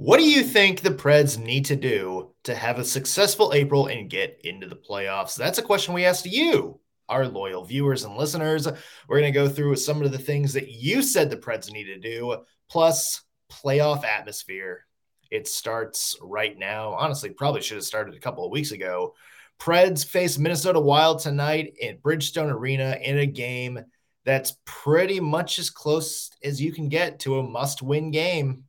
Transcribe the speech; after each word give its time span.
What 0.00 0.18
do 0.18 0.24
you 0.24 0.44
think 0.44 0.80
the 0.80 0.90
Preds 0.90 1.36
need 1.38 1.64
to 1.64 1.74
do 1.74 2.30
to 2.44 2.54
have 2.54 2.78
a 2.78 2.84
successful 2.84 3.52
April 3.52 3.88
and 3.88 4.08
get 4.08 4.40
into 4.44 4.68
the 4.68 4.76
playoffs? 4.76 5.34
That's 5.34 5.58
a 5.58 5.62
question 5.62 5.92
we 5.92 6.04
asked 6.04 6.24
you, 6.24 6.78
our 7.08 7.26
loyal 7.26 7.64
viewers 7.64 8.04
and 8.04 8.16
listeners. 8.16 8.68
We're 9.08 9.18
going 9.18 9.32
to 9.32 9.36
go 9.36 9.48
through 9.48 9.74
some 9.74 10.00
of 10.00 10.12
the 10.12 10.18
things 10.18 10.52
that 10.52 10.68
you 10.68 11.02
said 11.02 11.30
the 11.30 11.36
Preds 11.36 11.72
need 11.72 11.86
to 11.86 11.98
do, 11.98 12.44
plus 12.70 13.22
playoff 13.50 14.04
atmosphere. 14.04 14.86
It 15.32 15.48
starts 15.48 16.16
right 16.22 16.56
now. 16.56 16.92
Honestly, 16.92 17.30
probably 17.30 17.60
should 17.60 17.78
have 17.78 17.84
started 17.84 18.14
a 18.14 18.20
couple 18.20 18.44
of 18.44 18.52
weeks 18.52 18.70
ago. 18.70 19.16
Preds 19.58 20.06
face 20.06 20.38
Minnesota 20.38 20.78
Wild 20.78 21.18
tonight 21.18 21.74
in 21.80 21.98
Bridgestone 21.98 22.52
Arena 22.52 22.96
in 23.02 23.18
a 23.18 23.26
game 23.26 23.80
that's 24.24 24.56
pretty 24.64 25.18
much 25.18 25.58
as 25.58 25.70
close 25.70 26.30
as 26.44 26.62
you 26.62 26.72
can 26.72 26.88
get 26.88 27.18
to 27.18 27.40
a 27.40 27.42
must 27.42 27.82
win 27.82 28.12
game. 28.12 28.62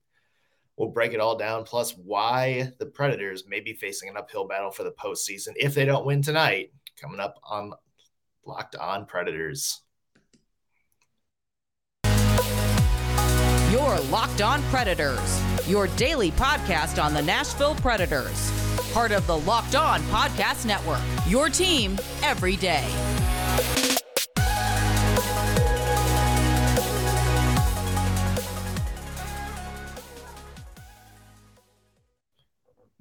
We'll 0.80 0.90
break 0.90 1.12
it 1.12 1.20
all 1.20 1.38
down, 1.38 1.66
plus 1.66 1.92
why 1.98 2.72
the 2.80 2.86
Predators 2.86 3.44
may 3.46 3.60
be 3.60 3.74
facing 3.74 4.08
an 4.08 4.16
uphill 4.16 4.48
battle 4.48 4.72
for 4.72 4.84
the 4.84 4.94
postseason 4.94 5.50
if 5.58 5.76
they 5.76 5.84
don't 5.84 6.06
win 6.06 6.22
tonight. 6.22 6.72
Coming 7.00 7.20
up 7.20 7.36
on 7.44 7.74
Locked 8.46 8.78
On 8.78 9.06
Predators. 9.06 9.82
Your 13.70 14.00
Locked 14.10 14.42
On 14.42 14.64
Predators, 14.64 15.42
your 15.68 15.88
daily 15.88 16.32
podcast 16.32 17.04
on 17.04 17.14
the 17.14 17.22
Nashville 17.22 17.76
Predators. 17.76 18.50
Part 18.94 19.12
of 19.12 19.28
the 19.28 19.38
Locked 19.38 19.76
On 19.76 20.00
Podcast 20.04 20.66
Network, 20.66 21.02
your 21.28 21.50
team 21.50 21.98
every 22.24 22.56
day. 22.56 22.88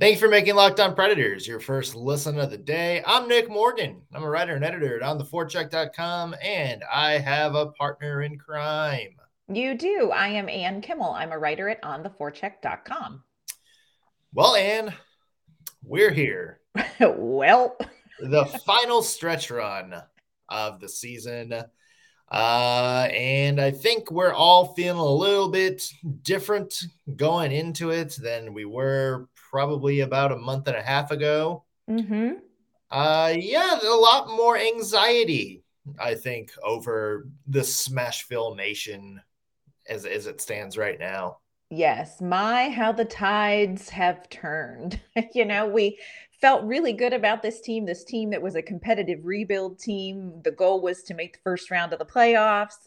Thank 0.00 0.14
you 0.14 0.20
for 0.20 0.28
making 0.28 0.54
Locked 0.54 0.78
On 0.78 0.94
Predators 0.94 1.44
your 1.44 1.58
first 1.58 1.96
listen 1.96 2.38
of 2.38 2.52
the 2.52 2.56
day. 2.56 3.02
I'm 3.04 3.26
Nick 3.26 3.50
Morgan. 3.50 4.00
I'm 4.14 4.22
a 4.22 4.30
writer 4.30 4.54
and 4.54 4.64
editor 4.64 4.96
at 4.96 5.02
ontheforecheck.com, 5.02 6.36
and 6.40 6.84
I 6.84 7.18
have 7.18 7.56
a 7.56 7.72
partner 7.72 8.22
in 8.22 8.38
crime. 8.38 9.16
You 9.48 9.76
do. 9.76 10.12
I 10.12 10.28
am 10.28 10.48
Ann 10.48 10.82
Kimmel. 10.82 11.10
I'm 11.10 11.32
a 11.32 11.38
writer 11.38 11.68
at 11.68 11.82
ontheforecheck.com. 11.82 13.24
Well, 14.32 14.54
Ann, 14.54 14.94
we're 15.82 16.12
here. 16.12 16.60
well, 17.00 17.76
the 18.20 18.44
final 18.44 19.02
stretch 19.02 19.50
run 19.50 20.00
of 20.48 20.78
the 20.78 20.88
season. 20.88 21.52
Uh, 22.30 23.08
and 23.10 23.60
I 23.60 23.72
think 23.72 24.12
we're 24.12 24.32
all 24.32 24.74
feeling 24.74 25.00
a 25.00 25.04
little 25.04 25.48
bit 25.48 25.82
different 26.22 26.84
going 27.16 27.50
into 27.50 27.90
it 27.90 28.16
than 28.22 28.54
we 28.54 28.64
were 28.64 29.28
probably 29.58 30.02
about 30.02 30.30
a 30.30 30.36
month 30.36 30.68
and 30.68 30.76
a 30.76 30.82
half 30.82 31.10
ago. 31.10 31.64
Mm-hmm. 31.90 32.34
Uh, 32.92 33.34
yeah, 33.36 33.76
a 33.82 33.88
lot 33.88 34.28
more 34.28 34.56
anxiety, 34.56 35.64
I 35.98 36.14
think, 36.14 36.52
over 36.62 37.26
the 37.48 37.62
Smashville 37.62 38.56
Nation 38.56 39.20
as 39.88 40.06
as 40.06 40.28
it 40.28 40.40
stands 40.40 40.78
right 40.78 41.00
now. 41.00 41.38
Yes, 41.70 42.20
my 42.20 42.68
how 42.68 42.92
the 42.92 43.04
tides 43.04 43.88
have 43.88 44.28
turned. 44.28 45.00
you 45.34 45.44
know, 45.44 45.66
we 45.66 45.98
felt 46.40 46.62
really 46.62 46.92
good 46.92 47.12
about 47.12 47.42
this 47.42 47.60
team, 47.60 47.84
this 47.84 48.04
team 48.04 48.30
that 48.30 48.40
was 48.40 48.54
a 48.54 48.62
competitive 48.62 49.18
rebuild 49.24 49.80
team. 49.80 50.40
The 50.44 50.52
goal 50.52 50.80
was 50.80 51.02
to 51.02 51.14
make 51.14 51.32
the 51.32 51.42
first 51.42 51.72
round 51.72 51.92
of 51.92 51.98
the 51.98 52.04
playoffs. 52.04 52.86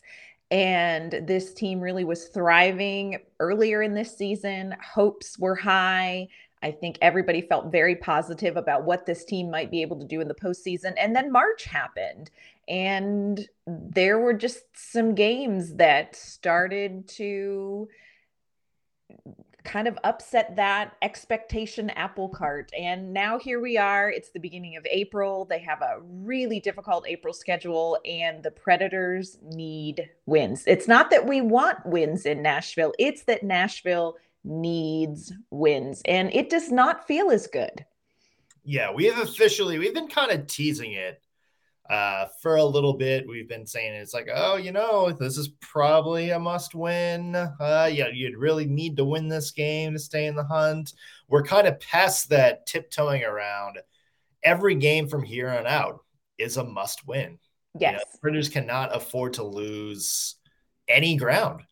And 0.51 1.21
this 1.27 1.53
team 1.53 1.81
really 1.81 2.05
was 2.05 2.29
thriving 2.29 3.17
earlier 3.41 3.81
in 3.81 3.93
this 3.93 4.17
season. 4.17 4.73
Hopes 4.81 5.37
were 5.37 5.55
high. 5.55 6.29
I 6.63 6.71
think 6.71 6.97
everybody 7.01 7.41
felt 7.41 7.71
very 7.71 7.95
positive 7.95 8.55
about 8.55 8.83
what 8.83 9.05
this 9.05 9.25
team 9.25 9.49
might 9.49 9.71
be 9.71 9.81
able 9.81 9.99
to 9.99 10.05
do 10.05 10.21
in 10.21 10.27
the 10.27 10.35
postseason. 10.35 10.93
And 10.97 11.15
then 11.15 11.31
March 11.31 11.63
happened, 11.65 12.29
and 12.67 13.47
there 13.65 14.19
were 14.19 14.33
just 14.33 14.63
some 14.75 15.15
games 15.15 15.75
that 15.75 16.15
started 16.15 17.07
to 17.09 17.89
kind 19.63 19.87
of 19.87 19.97
upset 20.03 20.55
that 20.55 20.95
expectation 21.01 21.91
apple 21.91 22.29
cart. 22.29 22.71
And 22.75 23.13
now 23.13 23.37
here 23.37 23.59
we 23.59 23.77
are. 23.77 24.09
It's 24.09 24.31
the 24.31 24.39
beginning 24.39 24.75
of 24.75 24.85
April. 24.89 25.45
They 25.45 25.59
have 25.59 25.81
a 25.81 25.99
really 26.01 26.59
difficult 26.59 27.05
April 27.07 27.33
schedule, 27.33 27.99
and 28.05 28.41
the 28.41 28.51
Predators 28.51 29.37
need 29.41 30.09
wins. 30.25 30.63
It's 30.65 30.87
not 30.87 31.11
that 31.11 31.27
we 31.27 31.41
want 31.41 31.85
wins 31.85 32.25
in 32.25 32.41
Nashville, 32.41 32.93
it's 32.99 33.23
that 33.23 33.43
Nashville 33.43 34.17
needs 34.43 35.33
wins, 35.49 36.01
and 36.05 36.33
it 36.33 36.49
does 36.49 36.71
not 36.71 37.07
feel 37.07 37.31
as 37.31 37.47
good. 37.47 37.85
Yeah, 38.63 38.91
we 38.91 39.05
have 39.05 39.19
officially 39.19 39.79
we've 39.79 39.93
been 39.93 40.07
kind 40.07 40.31
of 40.31 40.47
teasing 40.47 40.93
it 40.93 41.21
uh, 41.89 42.27
for 42.41 42.55
a 42.55 42.63
little 42.63 42.93
bit. 42.93 43.27
We've 43.27 43.49
been 43.49 43.65
saying 43.65 43.93
it's 43.93 44.13
like, 44.13 44.29
oh, 44.33 44.55
you 44.55 44.71
know, 44.71 45.11
this 45.11 45.37
is 45.37 45.49
probably 45.59 46.29
a 46.29 46.39
must 46.39 46.75
win. 46.75 47.35
Uh, 47.35 47.89
yeah, 47.91 48.07
you'd 48.07 48.37
really 48.37 48.65
need 48.65 48.97
to 48.97 49.05
win 49.05 49.27
this 49.27 49.51
game 49.51 49.93
to 49.93 49.99
stay 49.99 50.27
in 50.27 50.35
the 50.35 50.43
hunt. 50.43 50.93
We're 51.27 51.43
kind 51.43 51.67
of 51.67 51.79
past 51.79 52.29
that 52.29 52.65
tiptoeing 52.65 53.23
around. 53.23 53.79
Every 54.43 54.75
game 54.75 55.07
from 55.07 55.23
here 55.23 55.49
on 55.49 55.67
out 55.67 55.99
is 56.37 56.57
a 56.57 56.63
must 56.63 57.07
win. 57.07 57.39
Yes. 57.77 58.03
You 58.23 58.31
know, 58.31 58.41
cannot 58.49 58.95
afford 58.95 59.33
to 59.33 59.43
lose 59.43 60.35
any 60.87 61.15
ground 61.15 61.63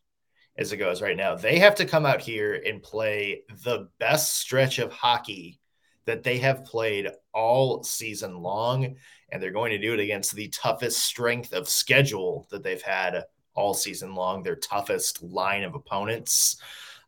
as 0.60 0.72
it 0.72 0.76
goes 0.76 1.00
right 1.00 1.16
now. 1.16 1.34
They 1.34 1.58
have 1.58 1.74
to 1.76 1.86
come 1.86 2.04
out 2.04 2.20
here 2.20 2.62
and 2.66 2.82
play 2.82 3.42
the 3.64 3.88
best 3.98 4.36
stretch 4.36 4.78
of 4.78 4.92
hockey 4.92 5.58
that 6.04 6.22
they 6.22 6.38
have 6.38 6.66
played 6.66 7.08
all 7.32 7.82
season 7.82 8.36
long. 8.36 8.96
And 9.30 9.42
they're 9.42 9.50
going 9.50 9.72
to 9.72 9.78
do 9.78 9.94
it 9.94 10.00
against 10.00 10.34
the 10.34 10.48
toughest 10.48 10.98
strength 11.00 11.54
of 11.54 11.68
schedule 11.68 12.46
that 12.50 12.62
they've 12.62 12.82
had 12.82 13.24
all 13.54 13.72
season 13.72 14.14
long, 14.14 14.42
their 14.42 14.56
toughest 14.56 15.22
line 15.22 15.62
of 15.62 15.74
opponents. 15.74 16.58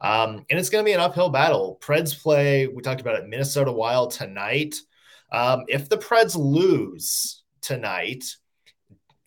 Um, 0.01 0.47
and 0.49 0.59
it's 0.59 0.71
going 0.71 0.85
to 0.85 0.89
be 0.89 0.95
an 0.95 1.01
uphill 1.01 1.29
battle. 1.29 1.79
Preds 1.83 2.21
play, 2.21 2.67
we 2.69 2.83
talked 2.83 3.01
about 3.03 3.19
it, 3.19 3.29
Minnesota 3.29 3.71
Wild 3.71 4.13
tonight. 4.13 4.77
Um, 5.31 5.65
if 5.69 5.89
the 5.89 5.99
Preds 5.99 6.37
lose 6.37 7.43
tonight, 7.61 8.25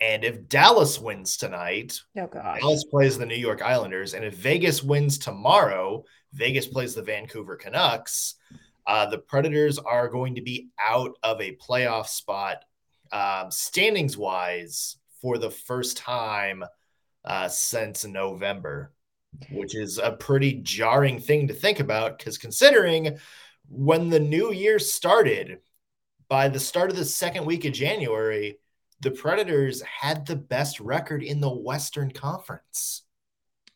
and 0.02 0.24
if 0.24 0.50
Dallas 0.50 1.00
wins 1.00 1.38
tonight, 1.38 2.00
oh. 2.18 2.30
Dallas 2.60 2.84
plays 2.86 3.18
the 3.18 3.26
New 3.26 3.36
York 3.36 3.62
Islanders. 3.62 4.14
And 4.14 4.26
if 4.26 4.36
Vegas 4.36 4.84
wins 4.84 5.18
tomorrow, 5.18 6.04
Vegas 6.34 6.68
plays 6.68 6.94
the 6.94 7.02
Vancouver 7.02 7.56
Canucks. 7.56 8.36
Uh, 8.86 9.06
the 9.06 9.18
Predators 9.18 9.80
are 9.80 10.10
going 10.10 10.36
to 10.36 10.42
be 10.42 10.68
out 10.86 11.18
of 11.24 11.42
a 11.42 11.56
playoff 11.56 12.08
spot, 12.08 12.66
um, 13.12 13.50
standings 13.50 14.18
wise, 14.18 14.98
for 15.22 15.38
the 15.38 15.50
first 15.50 15.98
time 15.98 16.64
uh, 17.24 17.48
since 17.48 18.06
November, 18.06 18.94
which 19.50 19.76
is 19.76 19.98
a 19.98 20.12
pretty 20.12 20.56
jarring 20.62 21.20
thing 21.20 21.48
to 21.48 21.54
think 21.54 21.80
about 21.80 22.18
because 22.18 22.38
considering 22.38 23.18
when 23.70 24.10
the 24.10 24.20
new 24.20 24.52
year 24.52 24.78
started, 24.78 25.60
by 26.28 26.50
the 26.50 26.60
start 26.60 26.90
of 26.90 26.98
the 26.98 27.06
second 27.06 27.46
week 27.46 27.66
of 27.66 27.74
January, 27.74 28.58
the 29.02 29.12
Predators 29.12 29.82
had 29.82 30.26
the 30.26 30.36
best 30.36 30.80
record 30.80 31.24
in 31.24 31.42
the 31.42 31.50
Western 31.50 32.12
Conference. 32.12 33.04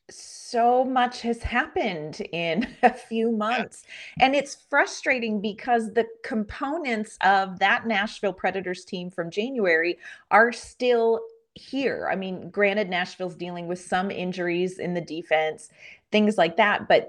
So 0.09 0.83
much 0.83 1.21
has 1.21 1.43
happened 1.43 2.21
in 2.31 2.67
a 2.83 2.93
few 2.93 3.31
months. 3.31 3.83
And 4.19 4.35
it's 4.35 4.57
frustrating 4.69 5.41
because 5.41 5.93
the 5.93 6.07
components 6.23 7.17
of 7.23 7.59
that 7.59 7.85
Nashville 7.85 8.33
Predators 8.33 8.85
team 8.85 9.11
from 9.11 9.29
January 9.29 9.99
are 10.31 10.51
still 10.51 11.21
here. 11.53 12.09
I 12.11 12.15
mean, 12.15 12.49
granted, 12.49 12.89
Nashville's 12.89 13.35
dealing 13.35 13.67
with 13.67 13.79
some 13.79 14.09
injuries 14.09 14.79
in 14.79 14.93
the 14.93 15.01
defense, 15.01 15.69
things 16.11 16.37
like 16.37 16.57
that, 16.57 16.87
but 16.87 17.07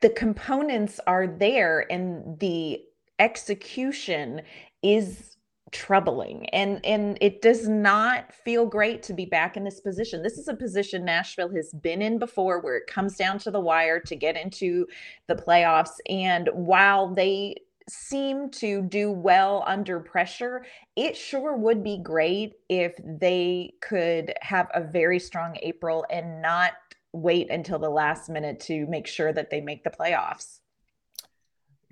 the 0.00 0.10
components 0.10 1.00
are 1.06 1.26
there 1.26 1.90
and 1.90 2.38
the 2.38 2.82
execution 3.18 4.42
is 4.82 5.31
troubling 5.72 6.46
and 6.50 6.84
and 6.84 7.18
it 7.20 7.40
does 7.42 7.66
not 7.66 8.32
feel 8.32 8.66
great 8.66 9.02
to 9.02 9.14
be 9.14 9.24
back 9.24 9.56
in 9.56 9.64
this 9.64 9.80
position. 9.80 10.22
This 10.22 10.38
is 10.38 10.48
a 10.48 10.54
position 10.54 11.04
nashville 11.04 11.50
has 11.54 11.72
been 11.72 12.02
in 12.02 12.18
before 12.18 12.60
where 12.60 12.76
it 12.76 12.86
comes 12.86 13.16
down 13.16 13.38
to 13.40 13.50
the 13.50 13.60
wire 13.60 13.98
to 14.00 14.14
get 14.14 14.36
into 14.36 14.86
the 15.26 15.34
playoffs 15.34 15.96
and 16.08 16.48
while 16.52 17.12
they 17.12 17.56
seem 17.88 18.48
to 18.48 18.82
do 18.82 19.10
well 19.10 19.64
under 19.66 19.98
pressure 19.98 20.64
it 20.94 21.16
sure 21.16 21.56
would 21.56 21.82
be 21.82 21.98
great 21.98 22.52
if 22.68 22.94
they 23.04 23.74
could 23.80 24.32
have 24.40 24.68
a 24.72 24.80
very 24.80 25.18
strong 25.18 25.56
april 25.62 26.06
and 26.08 26.40
not 26.40 26.74
wait 27.12 27.50
until 27.50 27.78
the 27.78 27.90
last 27.90 28.28
minute 28.28 28.60
to 28.60 28.86
make 28.86 29.06
sure 29.06 29.32
that 29.32 29.50
they 29.50 29.60
make 29.60 29.84
the 29.84 29.90
playoffs. 29.90 30.60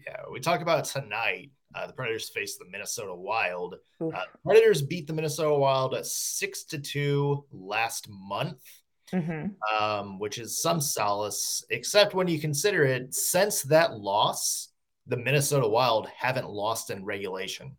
Yeah 0.06 0.22
we 0.30 0.40
talk 0.40 0.60
about 0.60 0.84
tonight 0.84 1.50
uh, 1.74 1.86
the 1.86 1.92
Predators 1.92 2.28
face 2.30 2.56
the 2.56 2.68
Minnesota 2.70 3.14
Wild. 3.14 3.76
Uh, 4.00 4.10
Predators 4.44 4.82
beat 4.82 5.06
the 5.06 5.12
Minnesota 5.12 5.54
Wild 5.54 5.94
at 5.94 6.06
six 6.06 6.64
to 6.64 6.78
two 6.78 7.44
last 7.52 8.08
month. 8.08 8.62
mm-hmm. 9.12 9.82
um, 9.82 10.18
which 10.18 10.38
is 10.38 10.62
some 10.62 10.80
solace, 10.80 11.64
except 11.70 12.14
when 12.14 12.28
you 12.28 12.40
consider 12.40 12.84
it. 12.84 13.14
Since 13.14 13.62
that 13.64 13.98
loss, 13.98 14.68
the 15.06 15.16
Minnesota 15.16 15.66
Wild 15.66 16.08
haven't 16.08 16.48
lost 16.48 16.90
in 16.90 17.04
regulation. 17.04 17.76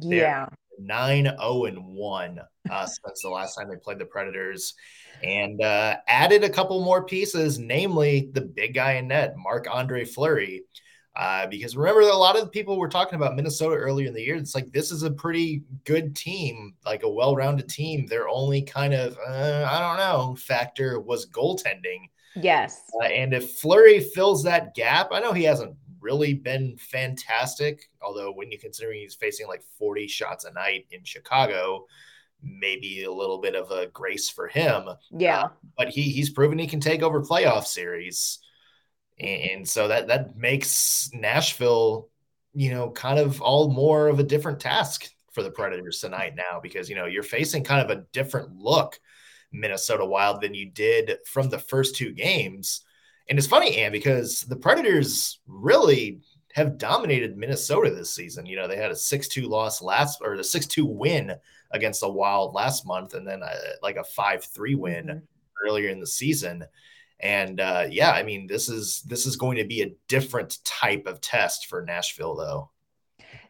Yeah. 0.00 0.46
9 0.78 1.24
0 1.24 1.64
and 1.66 1.86
1 1.86 2.40
uh, 2.70 2.86
since 3.06 3.22
the 3.22 3.28
last 3.28 3.54
time 3.54 3.68
they 3.68 3.76
played 3.76 3.98
the 3.98 4.04
Predators 4.04 4.74
and 5.22 5.62
uh, 5.62 5.96
added 6.08 6.42
a 6.42 6.50
couple 6.50 6.82
more 6.82 7.04
pieces, 7.04 7.58
namely 7.58 8.30
the 8.32 8.40
big 8.40 8.74
guy 8.74 8.94
in 8.94 9.08
net, 9.08 9.34
Marc 9.36 9.66
Andre 9.70 10.04
Fleury. 10.04 10.64
Uh, 11.16 11.46
because 11.46 11.76
remember, 11.76 12.00
a 12.00 12.16
lot 12.16 12.36
of 12.36 12.50
people 12.50 12.78
were 12.78 12.88
talking 12.88 13.14
about 13.14 13.36
Minnesota 13.36 13.76
earlier 13.76 14.08
in 14.08 14.14
the 14.14 14.22
year. 14.22 14.34
It's 14.34 14.54
like 14.54 14.72
this 14.72 14.90
is 14.90 15.04
a 15.04 15.10
pretty 15.10 15.62
good 15.84 16.16
team, 16.16 16.74
like 16.84 17.04
a 17.04 17.08
well 17.08 17.36
rounded 17.36 17.68
team. 17.68 18.06
Their 18.06 18.28
only 18.28 18.62
kind 18.62 18.94
of, 18.94 19.16
uh, 19.18 19.68
I 19.70 19.80
don't 19.80 19.98
know, 19.98 20.34
factor 20.34 20.98
was 20.98 21.26
goaltending. 21.26 22.08
Yes. 22.34 22.82
Uh, 23.00 23.04
and 23.04 23.32
if 23.32 23.58
Fleury 23.58 24.00
fills 24.00 24.42
that 24.42 24.74
gap, 24.74 25.10
I 25.12 25.20
know 25.20 25.32
he 25.32 25.44
hasn't 25.44 25.76
really 26.00 26.34
been 26.34 26.76
fantastic. 26.78 27.90
Although 28.02 28.32
when 28.32 28.50
you 28.50 28.58
consider 28.58 28.92
he's 28.92 29.14
facing 29.14 29.46
like 29.46 29.62
40 29.78 30.08
shots 30.08 30.44
a 30.44 30.52
night 30.52 30.86
in 30.90 31.04
Chicago, 31.04 31.86
maybe 32.42 33.04
a 33.04 33.12
little 33.12 33.38
bit 33.38 33.54
of 33.54 33.70
a 33.70 33.86
grace 33.86 34.28
for 34.28 34.48
him. 34.48 34.88
Yeah. 35.10 35.44
Uh, 35.44 35.48
but 35.76 35.88
he 35.88 36.02
he's 36.02 36.30
proven 36.30 36.58
he 36.58 36.66
can 36.66 36.80
take 36.80 37.02
over 37.02 37.22
playoff 37.22 37.66
series. 37.66 38.40
And 39.18 39.68
so 39.68 39.88
that 39.88 40.08
that 40.08 40.36
makes 40.36 41.10
Nashville, 41.12 42.08
you 42.52 42.70
know, 42.70 42.90
kind 42.90 43.18
of 43.18 43.40
all 43.40 43.70
more 43.70 44.08
of 44.08 44.18
a 44.18 44.24
different 44.24 44.60
task 44.60 45.08
for 45.32 45.42
the 45.42 45.50
Predators 45.50 46.00
tonight 46.00 46.34
now 46.36 46.60
because 46.62 46.88
you 46.88 46.96
know 46.96 47.06
you're 47.06 47.22
facing 47.22 47.64
kind 47.64 47.88
of 47.88 47.96
a 47.96 48.04
different 48.12 48.56
look 48.56 48.98
Minnesota 49.52 50.04
Wild 50.04 50.40
than 50.40 50.54
you 50.54 50.70
did 50.70 51.18
from 51.26 51.48
the 51.48 51.58
first 51.58 51.96
two 51.96 52.12
games. 52.12 52.82
And 53.28 53.38
it's 53.38 53.48
funny, 53.48 53.76
Ann, 53.78 53.92
because 53.92 54.42
the 54.42 54.56
Predators 54.56 55.40
really 55.46 56.20
have 56.54 56.78
dominated 56.78 57.36
Minnesota 57.36 57.90
this 57.90 58.14
season. 58.14 58.46
You 58.46 58.56
know, 58.56 58.68
they 58.68 58.76
had 58.76 58.90
a 58.90 58.96
6 58.96 59.28
2 59.28 59.42
loss 59.42 59.80
last, 59.80 60.20
or 60.22 60.36
the 60.36 60.44
6 60.44 60.66
2 60.66 60.84
win 60.84 61.34
against 61.70 62.00
the 62.00 62.08
Wild 62.08 62.54
last 62.54 62.86
month, 62.86 63.14
and 63.14 63.26
then 63.26 63.42
a, 63.42 63.52
like 63.82 63.96
a 63.96 64.04
5 64.04 64.44
3 64.44 64.74
win 64.74 65.06
mm-hmm. 65.06 65.66
earlier 65.66 65.88
in 65.88 66.00
the 66.00 66.06
season. 66.06 66.64
And 67.24 67.58
uh, 67.58 67.86
yeah, 67.90 68.12
I 68.12 68.22
mean, 68.22 68.46
this 68.46 68.68
is 68.68 69.02
this 69.02 69.26
is 69.26 69.34
going 69.34 69.56
to 69.56 69.64
be 69.64 69.82
a 69.82 69.94
different 70.08 70.62
type 70.62 71.06
of 71.06 71.20
test 71.20 71.66
for 71.66 71.82
Nashville, 71.82 72.36
though 72.36 72.70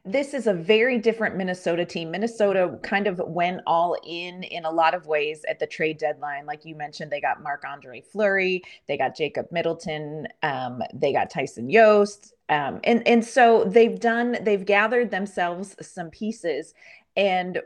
this 0.06 0.35
is 0.35 0.47
a 0.47 0.53
very 0.53 0.99
different 0.99 1.35
Minnesota 1.35 1.85
team. 1.85 2.11
Minnesota 2.11 2.79
kind 2.82 3.06
of 3.06 3.19
went 3.26 3.62
all 3.67 3.97
in 4.05 4.43
in 4.43 4.67
a 4.67 4.71
lot 4.71 4.93
of 4.93 5.06
ways 5.06 5.44
at 5.49 5.59
the 5.59 5.67
trade 5.67 5.97
deadline. 5.97 6.44
Like 6.44 6.67
you 6.67 6.75
mentioned, 6.75 7.11
they 7.11 7.23
got 7.23 7.43
Marc 7.43 7.65
Andre 7.67 8.03
Fleury, 8.03 8.62
they 8.87 8.99
got 8.99 9.17
Jacob 9.17 9.47
Middleton, 9.50 10.29
um, 10.43 10.82
they 10.93 11.12
got 11.12 11.31
Tyson 11.31 11.71
Jost. 11.71 12.35
Um, 12.50 12.81
and, 12.85 13.06
and 13.09 13.25
so 13.25 13.65
they've 13.65 13.99
done, 13.99 14.37
they've 14.43 14.67
gathered 14.67 15.11
themselves 15.11 15.75
some 15.81 16.11
pieces. 16.11 16.75
And 17.17 17.62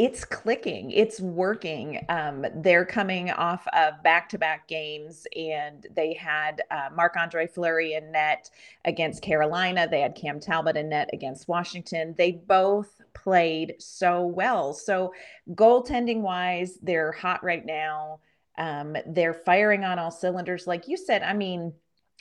it's 0.00 0.24
clicking 0.24 0.90
it's 0.92 1.20
working 1.20 2.02
um, 2.08 2.46
they're 2.56 2.86
coming 2.86 3.30
off 3.32 3.66
of 3.74 4.02
back-to-back 4.02 4.66
games 4.66 5.26
and 5.36 5.86
they 5.94 6.14
had 6.14 6.62
uh, 6.70 6.88
marc-andre 6.94 7.46
fleury 7.46 7.92
in 7.92 8.10
net 8.10 8.48
against 8.86 9.20
carolina 9.20 9.86
they 9.90 10.00
had 10.00 10.14
cam 10.14 10.40
talbot 10.40 10.74
in 10.74 10.88
net 10.88 11.10
against 11.12 11.48
washington. 11.48 12.14
They 12.16 12.32
both 12.32 13.02
played 13.12 13.74
so 13.78 14.24
well. 14.24 14.72
So 14.72 15.12
goaltending 15.50 16.22
wise 16.22 16.78
they're 16.82 17.12
hot 17.12 17.44
right 17.44 17.66
now. 17.66 18.20
Um, 18.56 18.96
they're 19.06 19.34
firing 19.34 19.84
on 19.84 19.98
all 19.98 20.10
cylinders. 20.10 20.66
Like 20.66 20.88
you 20.88 20.96
said 20.96 21.22
i 21.22 21.34
mean 21.34 21.74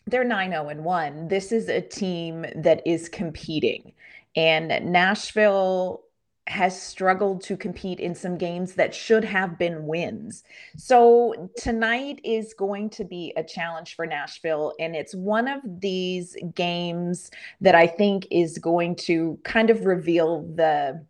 they're 0.06 0.26
9-0 0.26 0.70
and 0.70 0.84
1 0.84 1.28
this 1.30 1.54
is 1.54 1.70
a 1.70 1.80
team 1.80 2.46
that 2.56 2.86
is 2.86 3.08
competing. 3.08 3.94
And 4.36 4.92
nashville 4.92 6.04
has 6.50 6.82
struggled 6.82 7.44
to 7.44 7.56
compete 7.56 8.00
in 8.00 8.16
some 8.16 8.36
games 8.36 8.74
that 8.74 8.94
should 8.94 9.24
have 9.24 9.58
been 9.60 9.86
wins. 9.86 10.44
So 10.78 11.52
tonight 11.56 12.20
is 12.24 12.56
going 12.56 12.90
to 12.92 13.06
be 13.06 13.32
a 13.38 13.44
challenge 13.44 13.96
for 13.96 14.08
Nashville. 14.08 14.74
And 14.80 14.96
it's 14.96 15.14
one 15.14 15.48
of 15.48 15.62
these 15.64 16.36
games 16.56 17.30
that 17.62 17.76
I 17.76 17.86
think 17.86 18.28
is 18.32 18.58
going 18.58 18.96
to 18.96 19.38
kind 19.44 19.70
of 19.70 19.86
reveal 19.86 20.42
the 20.56 21.06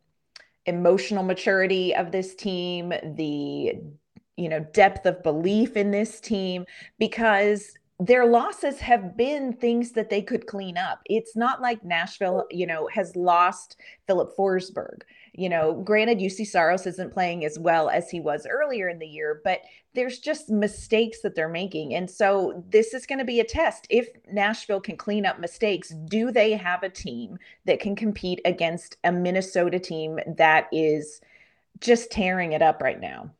emotional 0.65 1.23
maturity 1.23 1.95
of 1.95 2.11
this 2.11 2.35
team, 2.35 2.89
the 2.89 3.75
you 4.35 4.47
know 4.49 4.59
depth 4.73 5.05
of 5.05 5.23
belief 5.23 5.75
in 5.77 5.91
this 5.91 6.19
team 6.19 6.65
because 6.97 7.73
their 7.99 8.25
losses 8.25 8.79
have 8.79 9.17
been 9.17 9.51
things 9.51 9.91
that 9.91 10.09
they 10.09 10.21
could 10.21 10.47
clean 10.47 10.77
up. 10.77 11.01
It's 11.05 11.35
not 11.35 11.61
like 11.61 11.83
Nashville, 11.83 12.45
you 12.49 12.65
know, 12.65 12.87
has 12.93 13.15
lost 13.15 13.75
Filip 14.07 14.35
Forsberg. 14.37 15.01
You 15.39 15.47
know, 15.47 15.73
granted, 15.73 16.19
Juuse 16.19 16.45
Saros 16.45 16.85
isn't 16.85 17.13
playing 17.13 17.45
as 17.45 17.57
well 17.57 17.89
as 17.89 18.09
he 18.09 18.19
was 18.19 18.45
earlier 18.45 18.89
in 18.89 18.99
the 18.99 19.07
year, 19.07 19.39
but 19.45 19.61
there's 19.95 20.19
just 20.19 20.49
mistakes 20.49 21.21
that 21.21 21.33
they're 21.33 21.47
making. 21.47 21.95
And 21.95 22.11
so 22.11 22.61
this 22.69 22.93
is 22.93 23.05
going 23.05 23.19
to 23.19 23.25
be 23.25 23.39
a 23.39 23.45
test. 23.45 23.87
If 23.89 24.09
Nashville 24.29 24.81
can 24.81 24.97
clean 24.97 25.25
up 25.25 25.39
mistakes, 25.39 25.93
do 26.09 26.33
they 26.33 26.51
have 26.51 26.83
a 26.83 26.89
team 26.89 27.37
that 27.63 27.79
can 27.79 27.95
compete 27.95 28.41
against 28.43 28.97
a 29.05 29.13
Minnesota 29.13 29.79
team 29.79 30.19
that 30.35 30.67
is 30.73 31.21
just 31.79 32.11
tearing 32.11 32.51
it 32.51 32.61
up 32.61 32.81
right 32.81 32.99
now? 32.99 33.31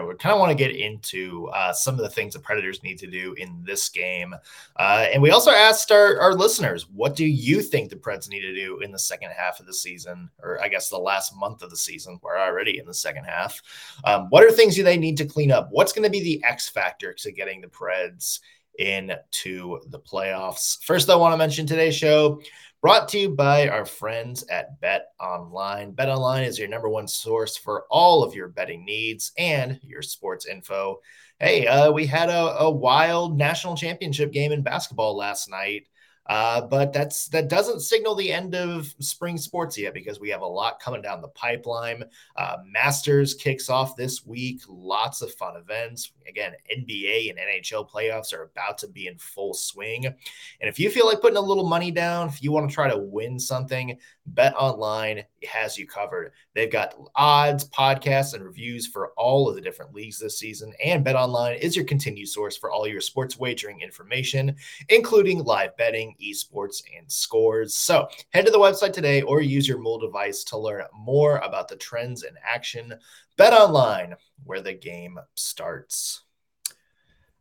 We 0.00 0.14
kind 0.14 0.32
of 0.32 0.40
want 0.40 0.50
to 0.50 0.54
get 0.54 0.74
into 0.74 1.48
uh, 1.48 1.72
some 1.72 1.94
of 1.94 2.00
the 2.00 2.08
things 2.08 2.34
the 2.34 2.40
Predators 2.40 2.82
need 2.82 2.98
to 2.98 3.06
do 3.06 3.34
in 3.34 3.62
this 3.64 3.88
game. 3.88 4.34
Uh, 4.76 5.06
and 5.12 5.22
we 5.22 5.30
also 5.30 5.50
asked 5.50 5.90
our, 5.92 6.18
our 6.20 6.34
listeners, 6.34 6.88
what 6.90 7.16
do 7.16 7.24
you 7.24 7.60
think 7.60 7.90
the 7.90 7.96
Preds 7.96 8.28
need 8.28 8.40
to 8.40 8.54
do 8.54 8.78
in 8.80 8.92
the 8.92 8.98
second 8.98 9.30
half 9.36 9.60
of 9.60 9.66
the 9.66 9.74
season? 9.74 10.30
Or 10.42 10.62
I 10.62 10.68
guess 10.68 10.88
the 10.88 10.98
last 10.98 11.36
month 11.36 11.62
of 11.62 11.70
the 11.70 11.76
season. 11.76 12.18
We're 12.22 12.38
already 12.38 12.78
in 12.78 12.86
the 12.86 12.94
second 12.94 13.24
half. 13.24 13.60
Um, 14.04 14.26
what 14.30 14.44
are 14.44 14.50
things 14.50 14.74
do 14.74 14.82
they 14.82 14.96
need 14.96 15.16
to 15.18 15.24
clean 15.24 15.50
up? 15.50 15.68
What's 15.70 15.92
going 15.92 16.04
to 16.04 16.10
be 16.10 16.22
the 16.22 16.42
X 16.44 16.68
factor 16.68 17.12
to 17.14 17.32
getting 17.32 17.60
the 17.60 17.68
Preds 17.68 18.40
into 18.78 19.80
the 19.88 20.00
playoffs? 20.00 20.82
First, 20.82 21.10
I 21.10 21.16
want 21.16 21.32
to 21.32 21.38
mention 21.38 21.66
today's 21.66 21.96
show 21.96 22.40
Brought 22.82 23.08
to 23.10 23.18
you 23.20 23.28
by 23.28 23.68
our 23.68 23.84
friends 23.84 24.42
at 24.50 24.80
Bet 24.80 25.10
Online. 25.20 25.92
Bet 25.92 26.08
Online 26.08 26.42
is 26.42 26.58
your 26.58 26.66
number 26.66 26.88
one 26.88 27.06
source 27.06 27.56
for 27.56 27.84
all 27.92 28.24
of 28.24 28.34
your 28.34 28.48
betting 28.48 28.84
needs 28.84 29.30
and 29.38 29.78
your 29.84 30.02
sports 30.02 30.46
info. 30.46 30.98
Hey, 31.38 31.68
uh, 31.68 31.92
we 31.92 32.06
had 32.06 32.28
a, 32.28 32.58
a 32.58 32.68
wild 32.68 33.38
national 33.38 33.76
championship 33.76 34.32
game 34.32 34.50
in 34.50 34.62
basketball 34.62 35.16
last 35.16 35.48
night. 35.48 35.84
Uh, 36.26 36.60
but 36.60 36.92
that's 36.92 37.26
that 37.28 37.48
doesn't 37.48 37.80
signal 37.80 38.14
the 38.14 38.32
end 38.32 38.54
of 38.54 38.94
spring 39.00 39.36
sports 39.36 39.76
yet 39.76 39.92
because 39.92 40.20
we 40.20 40.28
have 40.28 40.42
a 40.42 40.46
lot 40.46 40.78
coming 40.78 41.02
down 41.02 41.20
the 41.20 41.28
pipeline. 41.28 42.04
Uh, 42.36 42.58
Masters 42.64 43.34
kicks 43.34 43.68
off 43.68 43.96
this 43.96 44.24
week. 44.24 44.62
Lots 44.68 45.20
of 45.20 45.34
fun 45.34 45.56
events. 45.56 46.12
Again, 46.28 46.52
NBA 46.70 47.30
and 47.30 47.38
NHL 47.38 47.90
playoffs 47.90 48.32
are 48.32 48.44
about 48.44 48.78
to 48.78 48.88
be 48.88 49.08
in 49.08 49.18
full 49.18 49.52
swing. 49.52 50.06
And 50.06 50.14
if 50.60 50.78
you 50.78 50.90
feel 50.90 51.06
like 51.06 51.20
putting 51.20 51.38
a 51.38 51.40
little 51.40 51.66
money 51.66 51.90
down, 51.90 52.28
if 52.28 52.42
you 52.42 52.52
want 52.52 52.68
to 52.68 52.74
try 52.74 52.88
to 52.88 52.98
win 52.98 53.38
something, 53.40 53.98
Bet 54.26 54.54
Online 54.56 55.24
has 55.46 55.78
you 55.78 55.86
covered. 55.86 56.32
They've 56.54 56.70
got 56.70 56.94
odds, 57.14 57.68
podcasts, 57.68 58.34
and 58.34 58.44
reviews 58.44 58.86
for 58.86 59.12
all 59.16 59.48
of 59.48 59.54
the 59.54 59.60
different 59.60 59.94
leagues 59.94 60.18
this 60.18 60.38
season. 60.38 60.72
And 60.84 61.04
Bet 61.04 61.16
Online 61.16 61.56
is 61.56 61.76
your 61.76 61.84
continued 61.84 62.28
source 62.28 62.56
for 62.56 62.70
all 62.70 62.86
your 62.86 63.00
sports 63.00 63.38
wagering 63.38 63.80
information, 63.80 64.56
including 64.88 65.44
live 65.44 65.76
betting, 65.76 66.14
esports, 66.22 66.82
and 66.96 67.10
scores. 67.10 67.74
So 67.74 68.08
head 68.30 68.46
to 68.46 68.52
the 68.52 68.58
website 68.58 68.92
today 68.92 69.22
or 69.22 69.40
use 69.40 69.68
your 69.68 69.78
mobile 69.78 70.06
device 70.06 70.44
to 70.44 70.58
learn 70.58 70.84
more 70.94 71.38
about 71.38 71.68
the 71.68 71.76
trends 71.76 72.22
in 72.22 72.34
action. 72.44 72.94
Bet 73.36 73.52
Online, 73.52 74.14
where 74.44 74.60
the 74.60 74.74
game 74.74 75.18
starts. 75.34 76.22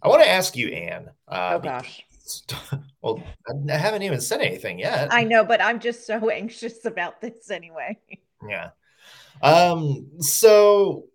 I 0.01 0.07
want 0.07 0.23
to 0.23 0.29
ask 0.29 0.55
you, 0.55 0.69
Anne. 0.69 1.09
Uh, 1.27 1.53
oh 1.55 1.59
gosh. 1.59 2.03
Well, 3.03 3.23
I 3.67 3.77
haven't 3.77 4.03
even 4.03 4.21
said 4.21 4.41
anything 4.41 4.77
yet. 4.77 5.11
I 5.11 5.23
know, 5.23 5.43
but 5.43 5.59
I'm 5.59 5.79
just 5.79 6.05
so 6.05 6.29
anxious 6.29 6.85
about 6.85 7.19
this 7.19 7.49
anyway. 7.49 7.97
Yeah. 8.47 8.69
Um, 9.41 10.07
so 10.19 11.05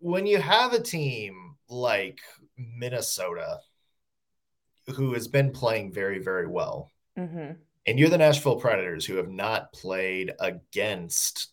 when 0.00 0.26
you 0.26 0.38
have 0.38 0.72
a 0.72 0.80
team 0.80 1.54
like 1.68 2.18
Minnesota, 2.56 3.60
who 4.96 5.14
has 5.14 5.28
been 5.28 5.52
playing 5.52 5.92
very, 5.92 6.18
very 6.18 6.48
well, 6.48 6.90
mm-hmm. 7.16 7.52
and 7.86 7.98
you're 8.00 8.08
the 8.08 8.18
Nashville 8.18 8.56
Predators, 8.56 9.06
who 9.06 9.14
have 9.14 9.30
not 9.30 9.72
played 9.72 10.32
against 10.40 11.52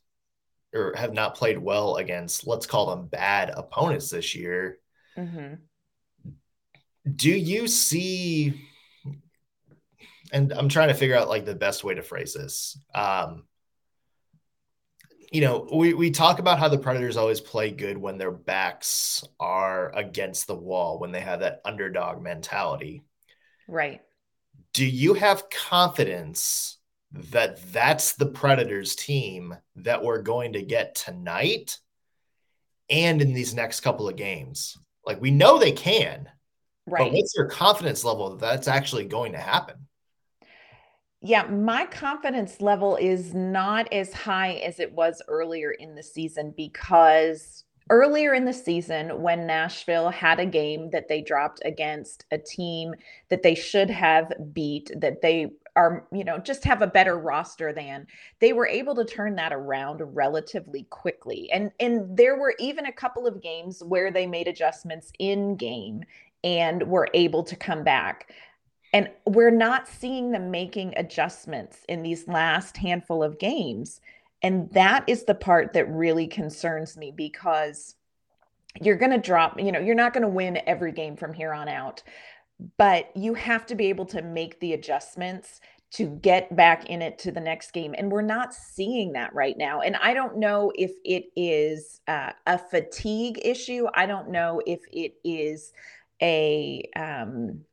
or 0.74 0.94
have 0.96 1.14
not 1.14 1.36
played 1.36 1.58
well 1.58 1.96
against, 1.96 2.46
let's 2.46 2.66
call 2.66 2.88
them 2.88 3.08
bad 3.08 3.52
opponents 3.56 4.10
this 4.10 4.36
year. 4.36 4.80
Mm-hmm. 5.18 5.56
Do 7.16 7.32
you 7.32 7.68
see 7.68 8.68
and 10.36 10.52
I'm 10.52 10.68
trying 10.68 10.90
to 10.90 10.94
figure 10.94 11.16
out 11.16 11.30
like 11.30 11.46
the 11.46 11.56
best 11.56 11.86
way 11.86 11.96
to 11.96 12.02
phrase 12.02 12.34
this. 12.34 12.78
Um, 12.94 13.46
you 15.32 15.40
know, 15.40 15.66
we, 15.74 15.94
we 15.94 16.12
talk 16.12 16.40
about 16.40 16.60
how 16.60 16.68
the 16.68 16.78
Predators 16.78 17.16
always 17.16 17.40
play 17.40 17.72
good 17.72 17.98
when 17.98 18.18
their 18.18 18.32
backs 18.32 19.24
are 19.40 19.96
against 19.96 20.46
the 20.46 20.56
wall, 20.56 21.00
when 21.00 21.14
they 21.14 21.22
have 21.22 21.40
that 21.40 21.62
underdog 21.64 22.22
mentality. 22.22 23.02
Right. 23.70 24.02
Do 24.74 24.86
you 24.86 25.14
have 25.14 25.50
confidence 25.50 26.80
that 27.32 27.72
that's 27.72 28.14
the 28.14 28.26
Predators 28.26 28.94
team 28.94 29.56
that 29.78 30.04
we're 30.04 30.22
going 30.22 30.54
to 30.54 30.62
get 30.62 30.96
tonight 30.96 31.80
and 32.90 33.22
in 33.22 33.34
these 33.34 33.54
next 33.54 33.80
couple 33.80 34.10
of 34.10 34.18
games? 34.18 34.78
Like, 35.06 35.22
we 35.22 35.32
know 35.32 35.60
they 35.60 35.72
can. 35.72 36.28
Right. 36.86 37.06
But 37.06 37.14
what's 37.14 37.36
your 37.38 37.48
confidence 37.48 38.04
level 38.04 38.32
that 38.32 38.46
that's 38.46 38.68
actually 38.68 39.06
going 39.06 39.32
to 39.32 39.40
happen? 39.40 39.85
Yeah, 41.28 41.48
my 41.48 41.88
confidence 41.88 42.62
level 42.62 42.98
is 42.98 43.34
not 43.34 43.92
as 43.92 44.14
high 44.14 44.58
as 44.58 44.80
it 44.80 44.94
was 44.94 45.24
earlier 45.28 45.72
in 45.72 45.96
the 45.96 46.04
season 46.04 46.54
because 46.56 47.64
earlier 47.90 48.36
in 48.36 48.46
the 48.46 48.54
season, 48.54 49.24
when 49.24 49.48
Nashville 49.48 50.12
had 50.12 50.40
a 50.40 50.46
game 50.46 50.92
that 50.92 51.08
they 51.08 51.24
dropped 51.24 51.64
against 51.66 52.26
a 52.30 52.38
team 52.38 52.94
that 53.30 53.42
they 53.42 53.56
should 53.56 53.90
have 53.90 54.32
beat, 54.54 54.92
that 54.98 55.24
they 55.24 55.50
are, 55.76 56.06
you 56.12 56.24
know, 56.24 56.38
just 56.38 56.64
have 56.64 56.84
a 56.84 56.88
better 56.88 57.18
roster 57.18 57.74
than, 57.74 58.06
they 58.40 58.54
were 58.54 58.68
able 58.68 58.94
to 58.94 59.04
turn 59.04 59.36
that 59.38 59.52
around 59.52 60.04
relatively 60.16 60.84
quickly. 60.92 61.50
And 61.52 61.72
and 61.80 62.16
there 62.16 62.38
were 62.38 62.54
even 62.60 62.86
a 62.86 62.92
couple 62.92 63.26
of 63.26 63.42
games 63.42 63.82
where 63.84 64.12
they 64.12 64.28
made 64.28 64.48
adjustments 64.48 65.12
in 65.18 65.56
game 65.56 66.04
and 66.44 66.84
were 66.88 67.10
able 67.16 67.42
to 67.46 67.56
come 67.56 67.84
back. 67.84 68.32
And 68.96 69.10
we're 69.26 69.52
not 69.52 69.90
seeing 69.90 70.32
them 70.32 70.52
making 70.52 70.94
adjustments 70.96 71.80
in 71.90 72.02
these 72.02 72.30
last 72.30 72.78
handful 72.78 73.22
of 73.22 73.40
games. 73.40 74.00
And 74.42 74.72
that 74.72 75.04
is 75.06 75.26
the 75.26 75.36
part 75.36 75.74
that 75.74 75.92
really 75.92 76.28
concerns 76.28 76.96
me 76.96 77.12
because 77.12 77.96
you're 78.80 78.96
going 78.96 79.12
to 79.12 79.18
drop, 79.18 79.60
you 79.60 79.74
know, 79.74 79.82
you're 79.82 79.96
not 79.96 80.14
going 80.14 80.22
to 80.22 80.30
win 80.30 80.62
every 80.66 80.94
game 80.94 81.18
from 81.18 81.34
here 81.34 81.52
on 81.52 81.68
out, 81.68 82.04
but 82.78 83.12
you 83.18 83.34
have 83.34 83.66
to 83.66 83.76
be 83.76 83.88
able 83.88 84.06
to 84.06 84.22
make 84.22 84.62
the 84.62 84.72
adjustments 84.72 85.60
to 85.92 86.08
get 86.08 86.56
back 86.56 86.86
in 86.86 87.02
it 87.02 87.20
to 87.20 87.34
the 87.34 87.42
next 87.42 87.72
game. 87.72 87.96
And 87.98 88.10
we're 88.10 88.22
not 88.22 88.54
seeing 88.54 89.12
that 89.12 89.36
right 89.36 89.58
now. 89.58 89.82
And 89.82 89.98
I 89.98 90.14
don't 90.14 90.38
know 90.38 90.72
if 90.74 90.92
it 91.04 91.26
is 91.36 92.00
uh, 92.08 92.32
a 92.48 92.58
fatigue 92.58 93.42
issue. 93.44 93.88
I 93.94 94.06
don't 94.06 94.30
know 94.30 94.62
if 94.66 94.80
it 94.94 95.16
is 95.26 95.74
a, 96.22 96.90
um, 96.96 97.66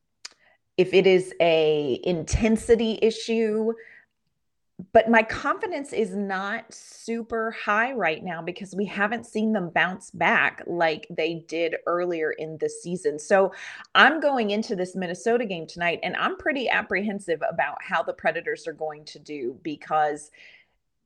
if 0.77 0.95
it 0.95 1.07
is 1.07 1.35
a 1.41 2.01
intensity 2.05 2.99
issue 3.03 3.73
but 4.93 5.09
my 5.09 5.23
confidence 5.23 5.93
is 5.93 6.15
not 6.15 6.73
super 6.73 7.51
high 7.53 7.93
right 7.93 8.25
now 8.25 8.43
because 8.43 8.75
we 8.75 8.85
haven't 8.87 9.27
seen 9.27 9.53
them 9.53 9.71
bounce 9.71 10.11
back 10.11 10.63
like 10.67 11.07
they 11.11 11.45
did 11.47 11.77
earlier 11.87 12.33
in 12.33 12.59
the 12.59 12.69
season. 12.69 13.19
So 13.19 13.53
I'm 13.95 14.21
going 14.21 14.51
into 14.51 14.75
this 14.75 14.97
Minnesota 14.97 15.45
game 15.45 15.67
tonight 15.67 16.01
and 16.03 16.17
I'm 16.17 16.37
pretty 16.37 16.69
apprehensive 16.69 17.43
about 17.49 17.79
how 17.83 18.03
the 18.03 18.15
Predators 18.15 18.67
are 18.67 18.73
going 18.73 19.05
to 19.07 19.19
do 19.19 19.59
because 19.63 20.31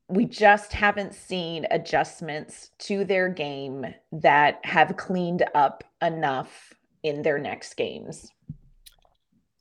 we 0.08 0.24
just 0.24 0.72
haven't 0.72 1.14
seen 1.14 1.66
adjustments 1.70 2.70
to 2.78 3.04
their 3.04 3.28
game 3.28 3.86
that 4.12 4.64
have 4.64 4.96
cleaned 4.96 5.44
up 5.54 5.82
enough 6.00 6.72
in 7.02 7.22
their 7.22 7.38
next 7.38 7.74
games 7.74 8.32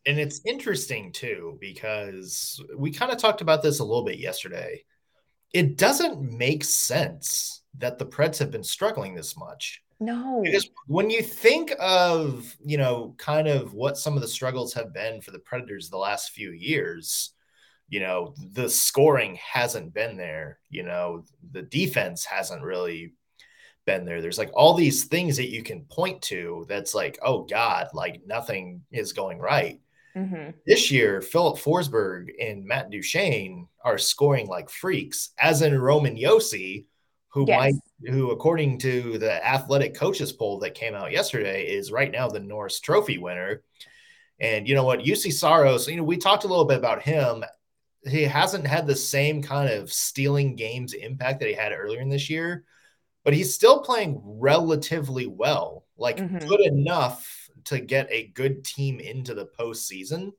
and 0.06 0.20
it's 0.20 0.42
interesting 0.46 1.12
too 1.12 1.58
because 1.60 2.62
we 2.78 2.92
kind 2.92 3.12
of 3.12 3.18
talked 3.18 3.42
about 3.42 3.62
this 3.62 3.80
a 3.80 3.84
little 3.84 4.06
bit 4.06 4.20
yesterday. 4.20 4.84
It 5.54 5.78
doesn't 5.78 6.22
make 6.22 6.64
sense 6.64 7.64
that 7.78 7.98
the 7.98 8.06
Preds 8.06 8.38
have 8.40 8.52
been 8.52 8.64
struggling 8.64 9.16
this 9.16 9.38
much. 9.38 9.82
No. 10.00 10.42
Because 10.44 10.70
when 10.88 11.10
you 11.10 11.22
think 11.22 11.74
of, 11.80 12.56
you 12.64 12.78
know, 12.78 13.16
kind 13.18 13.48
of 13.48 13.74
what 13.74 13.98
some 13.98 14.16
of 14.16 14.22
the 14.22 14.28
struggles 14.28 14.74
have 14.74 14.94
been 14.94 15.22
for 15.22 15.32
the 15.32 15.40
Predators 15.40 15.90
the 15.90 15.98
last 15.98 16.32
few 16.32 16.52
years, 16.52 17.32
you 17.88 18.00
know, 18.00 18.36
the 18.52 18.70
scoring 18.70 19.36
hasn't 19.42 19.94
been 19.94 20.18
there, 20.18 20.60
you 20.70 20.84
know, 20.84 21.24
the 21.52 21.62
defense 21.62 22.26
hasn't 22.26 22.64
really 22.64 23.14
been 23.86 24.06
there. 24.06 24.22
There's 24.22 24.38
like 24.38 24.52
all 24.54 24.74
these 24.74 25.06
things 25.06 25.38
that 25.38 25.52
you 25.52 25.64
can 25.64 25.86
point 25.86 26.22
to 26.24 26.66
that's 26.68 26.94
like, 26.96 27.18
oh 27.22 27.44
God, 27.44 27.88
like 27.94 28.22
nothing 28.26 28.82
is 28.92 29.14
going 29.14 29.40
right. 29.40 29.80
Mm-hmm. 30.16 30.52
This 30.66 30.92
year, 30.92 31.22
Filip 31.22 31.58
Forsberg 31.58 32.30
and 32.40 32.66
Matt 32.66 32.90
Duchene 32.90 33.68
are 33.84 33.98
scoring 33.98 34.48
like 34.48 34.70
freaks, 34.70 35.32
as 35.38 35.62
in 35.62 35.78
Roman 35.80 36.16
Josi, 36.16 36.86
who 37.30 37.46
yes. 37.46 37.60
might, 37.60 38.12
who 38.14 38.32
according 38.32 38.80
to 38.80 39.18
the 39.18 39.46
athletic 39.46 39.94
coaches 39.94 40.32
poll 40.32 40.60
that 40.60 40.74
came 40.74 40.96
out 40.96 41.12
yesterday, 41.12 41.66
is 41.66 41.92
right 41.92 42.12
now 42.12 42.30
the 42.30 42.40
Norris 42.40 42.80
Trophy 42.80 43.18
winner. 43.18 43.62
And 44.40 44.68
you 44.68 44.76
know 44.76 44.86
what, 44.86 45.02
Juuse 45.02 45.34
Saros, 45.34 45.88
you 45.88 45.98
know, 45.98 46.04
we 46.04 46.18
talked 46.18 46.46
a 46.46 46.48
little 46.48 46.66
bit 46.66 46.78
about 46.78 47.02
him. 47.02 47.44
He 48.08 48.24
hasn't 48.24 48.68
had 48.68 48.88
the 48.88 48.96
same 48.96 49.42
kind 49.42 49.70
of 49.70 49.92
stealing 49.92 50.56
games 50.56 50.94
impact 50.94 51.40
that 51.42 51.50
he 51.50 51.56
had 51.56 51.74
earlier 51.74 52.00
in 52.00 52.10
this 52.10 52.30
year, 52.30 52.64
but 53.26 53.34
he's 53.34 53.54
still 53.54 53.82
playing 53.82 54.22
relatively 54.24 55.28
well, 55.28 55.86
like 55.98 56.18
mm-hmm. 56.18 56.38
good 56.38 56.62
enough 56.62 57.28
to 57.66 57.80
get 57.80 58.08
a 58.12 58.28
good 58.28 58.64
team 58.64 59.00
into 59.00 59.34
the 59.34 59.48
postseason, 59.60 60.32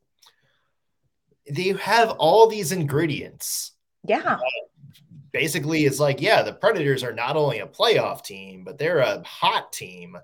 they 1.48 1.68
have 1.68 2.10
all 2.10 2.46
these 2.46 2.72
ingredients. 2.72 3.72
Yeah. 4.04 4.38
Basically, 5.32 5.84
it's 5.84 6.00
like, 6.00 6.20
yeah, 6.20 6.42
the 6.42 6.52
Predators 6.52 7.04
are 7.04 7.12
not 7.12 7.36
only 7.36 7.58
a 7.58 7.66
playoff 7.66 8.24
team, 8.24 8.64
but 8.64 8.78
they're 8.78 8.98
a 8.98 9.22
hot 9.24 9.72
team. 9.72 10.16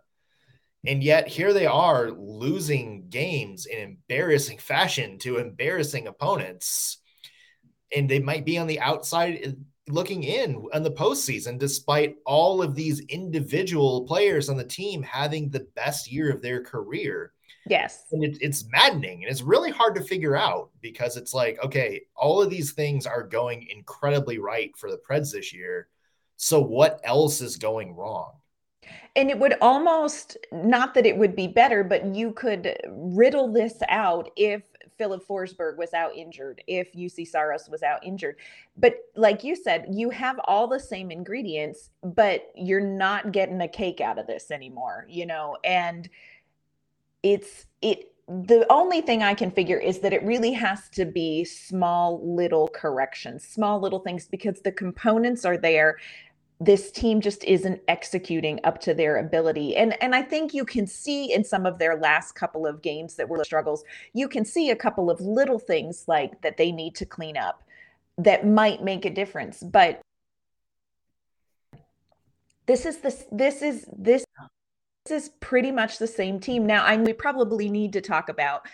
And 0.85 1.03
yet 1.03 1.29
here 1.29 1.53
they 1.53 1.67
are 1.67 2.11
losing 2.11 3.09
games 3.09 3.67
in 3.67 3.79
embarrassing 3.79 4.59
fashion 4.59 5.19
to 5.19 5.39
embarrassing 5.39 6.07
opponents. 6.07 6.99
And 7.95 8.09
they 8.09 8.19
might 8.21 8.45
be 8.45 8.59
on 8.59 8.67
the 8.67 8.81
outside 8.81 9.57
looking 9.89 10.23
in 10.23 10.65
on 10.73 10.83
the 10.83 10.91
postseason, 10.91 11.59
despite 11.59 12.17
all 12.25 12.63
of 12.63 12.75
these 12.75 13.01
individual 13.01 14.07
players 14.07 14.49
on 14.49 14.57
the 14.57 14.65
team 14.65 15.03
having 15.03 15.49
the 15.49 15.67
best 15.75 16.11
year 16.11 16.31
of 16.31 16.43
their 16.43 16.63
career. 16.63 17.33
Yes. 17.67 18.05
And 18.13 18.25
it, 18.25 18.39
it's 18.41 18.65
maddening 18.71 19.23
and 19.23 19.31
it's 19.31 19.43
really 19.43 19.71
hard 19.71 19.95
to 19.95 20.03
figure 20.03 20.37
out 20.37 20.71
because 20.81 21.17
it's 21.17 21.33
like, 21.35 21.63
okay, 21.65 22.03
all 22.17 22.43
of 22.43 22.51
these 22.51 22.73
things 22.73 23.07
are 23.07 23.23
going 23.23 23.67
incredibly 23.71 24.39
right 24.39 24.77
for 24.77 24.91
the 24.91 24.99
Preds 25.09 25.33
this 25.33 25.53
year. 25.53 25.89
So 26.37 26.61
what 26.61 27.01
else 27.05 27.41
is 27.41 27.57
going 27.57 27.95
wrong? 27.95 28.33
And 29.15 29.31
it 29.31 29.39
would 29.39 29.55
almost, 29.61 30.37
not 30.51 30.95
that 30.95 31.07
it 31.07 31.17
would 31.17 31.37
be 31.37 31.47
better, 31.47 31.85
but 31.85 32.05
you 32.07 32.33
could 32.33 32.77
riddle 32.89 33.53
this 33.53 33.75
out 33.89 34.31
if 34.37 34.63
Filip 35.03 35.27
Forsberg 35.27 35.79
was 35.79 35.95
out 35.95 36.15
injured, 36.15 36.63
if 36.69 36.93
Juuse 36.93 37.27
Saros 37.27 37.69
was 37.69 37.83
out 37.83 38.07
injured. 38.07 38.37
But 38.77 38.99
like 39.17 39.43
you 39.43 39.57
said, 39.57 39.87
you 39.91 40.11
have 40.11 40.39
all 40.45 40.69
the 40.69 40.79
same 40.79 41.11
ingredients, 41.11 41.91
but 42.05 42.53
you're 42.55 42.79
not 42.79 43.33
getting 43.33 43.61
a 43.61 43.67
cake 43.67 44.01
out 44.01 44.21
of 44.21 44.29
this 44.29 44.53
anymore, 44.53 45.05
you 45.09 45.27
know? 45.27 45.57
And 45.65 46.09
it's, 47.25 47.67
it, 47.81 48.13
the 48.29 48.65
only 48.71 49.01
thing 49.01 49.25
I 49.25 49.35
can 49.35 49.51
figure 49.51 49.79
is 49.79 49.99
that 49.99 50.13
it 50.13 50.23
really 50.23 50.53
has 50.53 50.89
to 50.91 51.05
be 51.05 51.45
small 51.45 52.21
little 52.25 52.69
corrections, 52.69 53.43
small 53.43 53.81
little 53.81 53.99
things, 53.99 54.29
because 54.29 54.61
the 54.61 54.71
components 54.71 55.45
are 55.45 55.57
there 55.57 55.97
this 56.65 56.93
team 56.93 57.21
just 57.21 57.43
isn't 57.45 57.81
executing 57.89 58.61
up 58.63 58.81
to 58.81 58.95
their 58.95 59.17
ability. 59.17 59.75
And 59.77 60.01
and 60.03 60.15
I 60.15 60.23
think 60.23 60.55
you 60.55 60.65
can 60.65 60.87
see 60.87 61.33
in 61.33 61.43
some 61.43 61.67
of 61.67 61.79
their 61.79 61.97
last 61.97 62.33
couple 62.33 62.67
of 62.67 62.83
games 62.83 63.17
that 63.17 63.29
were 63.29 63.43
struggles, 63.45 63.85
you 64.13 64.29
can 64.29 64.45
see 64.45 64.71
a 64.71 64.77
couple 64.77 65.11
of 65.11 65.21
little 65.21 65.59
things 65.59 66.05
like 66.07 66.41
that 66.43 66.57
they 66.57 66.71
need 66.71 66.95
to 66.97 67.07
clean 67.07 67.37
up 67.37 67.65
that 68.19 68.47
might 68.47 68.83
make 68.83 69.05
a 69.05 69.11
difference. 69.11 69.63
But 69.63 70.01
this 72.67 72.87
is 72.87 72.99
this 72.99 73.25
this 73.33 73.61
is 73.63 73.87
this 73.97 74.25
this 75.07 75.25
is 75.25 75.31
pretty 75.41 75.73
much 75.73 75.99
the 75.99 76.07
same 76.07 76.39
team. 76.39 76.65
Now, 76.65 76.85
I 76.85 76.97
we 76.97 77.13
probably 77.13 77.69
need 77.69 77.93
to 77.95 78.01
talk 78.01 78.29
about 78.29 78.67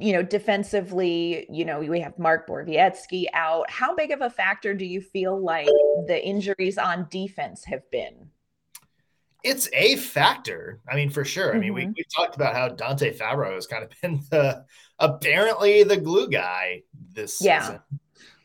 you 0.00 0.12
know, 0.12 0.22
defensively, 0.22 1.46
you 1.48 1.64
know, 1.64 1.80
we 1.80 2.00
have 2.00 2.18
Mark 2.18 2.48
Borowiecki 2.48 3.26
out. 3.32 3.70
How 3.70 3.94
big 3.94 4.10
of 4.10 4.20
a 4.20 4.30
factor 4.30 4.74
do 4.74 4.84
you 4.84 5.00
feel 5.00 5.40
like 5.40 5.68
the 6.06 6.20
injuries 6.22 6.76
on 6.76 7.06
defense 7.10 7.64
have 7.64 7.88
been? 7.90 8.30
It's 9.44 9.68
a 9.72 9.94
factor. 9.96 10.80
I 10.90 10.96
mean, 10.96 11.10
for 11.10 11.24
sure. 11.24 11.54
I 11.54 11.58
mean, 11.58 11.68
mm-hmm. 11.68 11.90
we, 11.90 11.94
we 11.98 12.04
talked 12.14 12.34
about 12.34 12.54
how 12.54 12.68
Dante 12.68 13.16
Fabbro 13.16 13.54
has 13.54 13.68
kind 13.68 13.84
of 13.84 13.90
been 14.02 14.20
the 14.30 14.64
apparently 14.98 15.84
the 15.84 15.96
glue 15.96 16.28
guy 16.28 16.82
this 17.12 17.40
yeah. 17.40 17.60
season. 17.60 17.80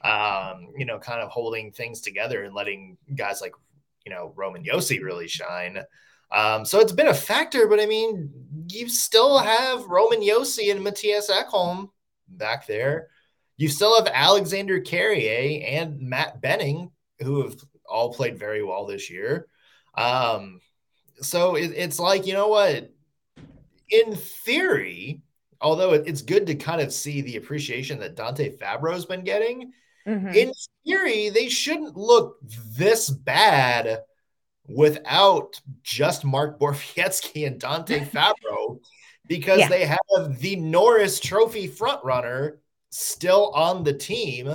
Um, 0.04 0.70
you 0.78 0.86
know, 0.86 1.00
kind 1.00 1.22
of 1.22 1.30
holding 1.30 1.72
things 1.72 2.02
together 2.02 2.44
and 2.44 2.56
letting 2.56 2.98
guys 3.16 3.42
like, 3.42 3.54
you 4.06 4.12
know, 4.12 4.34
Roman 4.36 4.64
Josi 4.64 5.02
really 5.02 5.28
shine. 5.28 5.78
Um, 6.32 6.66
so 6.66 6.80
it's 6.80 6.94
been 6.94 7.08
a 7.08 7.14
factor, 7.14 7.68
but 7.68 7.80
I 7.80 7.86
mean, 7.86 8.32
you 8.70 8.88
still 8.88 9.38
have 9.38 9.86
Roman 9.86 10.22
Josi 10.22 10.72
and 10.72 10.84
Matthias 10.84 11.30
Ekholm 11.30 11.90
back 12.28 12.68
there. 12.68 13.10
You 13.58 13.68
still 13.68 13.96
have 13.96 14.12
Alexander 14.14 14.80
Carrier 14.80 15.64
and 15.68 16.00
Matt 16.00 16.42
Benning, 16.42 16.92
who 17.20 17.44
have 17.44 17.56
all 17.86 18.14
played 18.14 18.40
very 18.40 18.64
well 18.64 18.86
this 18.86 19.10
year. 19.10 19.48
Um, 19.96 20.62
so 21.22 21.56
it, 21.56 21.74
it's 21.76 22.00
like, 22.00 22.26
you 22.26 22.34
know 22.34 22.48
what? 22.48 22.92
In 23.90 24.16
theory, 24.16 25.22
although 25.60 25.94
it, 25.94 26.04
it's 26.08 26.22
good 26.22 26.48
to 26.48 26.56
kind 26.56 26.82
of 26.82 26.94
see 26.94 27.22
the 27.22 27.36
appreciation 27.36 28.00
that 28.00 28.16
Dante 28.16 28.56
Fabbro's 28.58 29.06
been 29.06 29.24
getting, 29.24 29.74
mm-hmm. 30.08 30.30
in 30.30 30.54
theory, 30.86 31.30
they 31.30 31.50
shouldn't 31.50 31.98
look 31.98 32.38
this 32.78 33.10
bad 33.10 34.00
without 34.76 35.60
just 35.84 36.24
Mark 36.26 36.60
Borowiecki 36.60 37.48
and 37.48 37.60
Dante 37.60 38.00
Fabbro 38.06 38.80
because 39.28 39.60
yeah. 39.60 39.70
they 39.70 39.86
have 39.86 40.40
the 40.40 40.56
Norris 40.58 41.20
Trophy 41.20 41.68
frontrunner 41.68 42.58
still 42.90 43.52
on 43.52 43.84
the 43.84 43.94
team. 43.94 44.54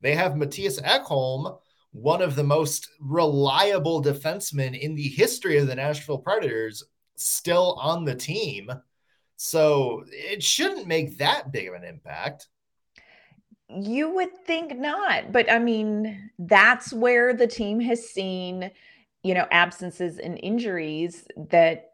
They 0.00 0.14
have 0.14 0.36
Matthias 0.36 0.80
Ekholm, 0.80 1.58
one 1.92 2.22
of 2.22 2.34
the 2.34 2.44
most 2.44 2.88
reliable 3.00 4.02
defensemen 4.02 4.78
in 4.78 4.94
the 4.94 5.08
history 5.08 5.58
of 5.58 5.66
the 5.66 5.74
Nashville 5.74 6.18
Predators, 6.18 6.84
still 7.16 7.78
on 7.80 8.04
the 8.04 8.14
team. 8.14 8.70
So 9.36 10.04
it 10.08 10.42
shouldn't 10.42 10.86
make 10.86 11.18
that 11.18 11.52
big 11.52 11.68
of 11.68 11.74
an 11.74 11.84
impact. 11.84 12.48
You 13.70 14.10
would 14.14 14.36
think 14.46 14.76
not, 14.76 15.30
but 15.30 15.50
I 15.50 15.58
mean, 15.58 16.30
that's 16.38 16.92
where 16.92 17.34
the 17.34 17.46
team 17.46 17.80
has 17.80 18.08
seen, 18.08 18.70
you 19.22 19.34
know, 19.34 19.46
absences 19.50 20.18
and 20.18 20.38
injuries 20.42 21.26
that 21.50 21.92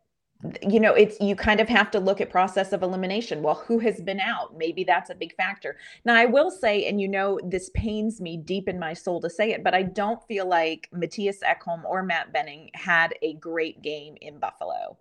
you 0.63 0.79
know 0.79 0.93
it's 0.93 1.19
you 1.21 1.35
kind 1.35 1.61
of 1.61 1.69
have 1.69 1.91
to 1.91 1.99
look 1.99 2.21
at 2.21 2.31
process 2.31 2.73
of 2.73 2.83
elimination. 2.83 3.43
Well 3.43 3.55
who 3.55 3.79
has 3.79 4.01
been 4.01 4.21
out? 4.21 4.57
Maybe 4.57 4.85
that's 4.85 5.11
a 5.11 5.15
big 5.15 5.35
factor. 5.37 5.77
Now 6.05 6.15
i 6.15 6.27
will 6.27 6.51
say 6.51 6.87
and 6.87 7.01
you 7.01 7.09
know 7.09 7.41
this 7.45 7.71
pains 7.71 8.21
me 8.21 8.37
deep 8.37 8.69
in 8.69 8.79
my 8.79 8.93
soul 8.93 9.21
to 9.23 9.31
say 9.31 9.53
it 9.53 9.65
but 9.65 9.75
i 9.75 9.83
don't 9.83 10.23
feel 10.27 10.47
like 10.47 10.89
matthias 10.93 11.39
ekholm 11.41 11.85
or 11.85 12.03
matt 12.03 12.33
benning 12.33 12.71
had 12.75 13.15
a 13.23 13.35
great 13.35 13.81
game 13.83 14.17
in 14.21 14.39
buffalo. 14.39 14.99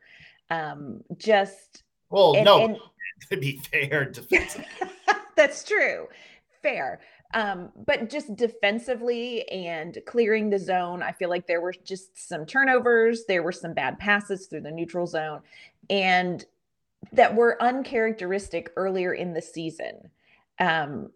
Um 0.49 1.01
just 1.17 1.83
well 2.09 2.35
and, 2.35 2.45
no 2.45 2.63
and, 2.63 2.77
to 3.29 3.37
be 3.37 3.57
fair 3.71 4.05
defensively 4.05 4.67
that's 5.35 5.63
true. 5.63 6.07
Fair 6.61 7.01
um, 7.33 7.71
but 7.85 8.09
just 8.09 8.35
defensively 8.35 9.47
and 9.49 9.97
clearing 10.05 10.49
the 10.49 10.59
zone, 10.59 11.01
I 11.01 11.11
feel 11.11 11.29
like 11.29 11.47
there 11.47 11.61
were 11.61 11.73
just 11.83 12.27
some 12.27 12.45
turnovers. 12.45 13.25
There 13.25 13.43
were 13.43 13.51
some 13.51 13.73
bad 13.73 13.99
passes 13.99 14.47
through 14.47 14.61
the 14.61 14.71
neutral 14.71 15.07
zone, 15.07 15.41
and 15.89 16.45
that 17.11 17.35
were 17.35 17.61
uncharacteristic 17.61 18.71
earlier 18.75 19.13
in 19.13 19.33
the 19.33 19.41
season. 19.41 20.09
Um, 20.59 21.11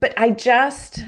but 0.00 0.14
I 0.18 0.30
just, 0.30 1.04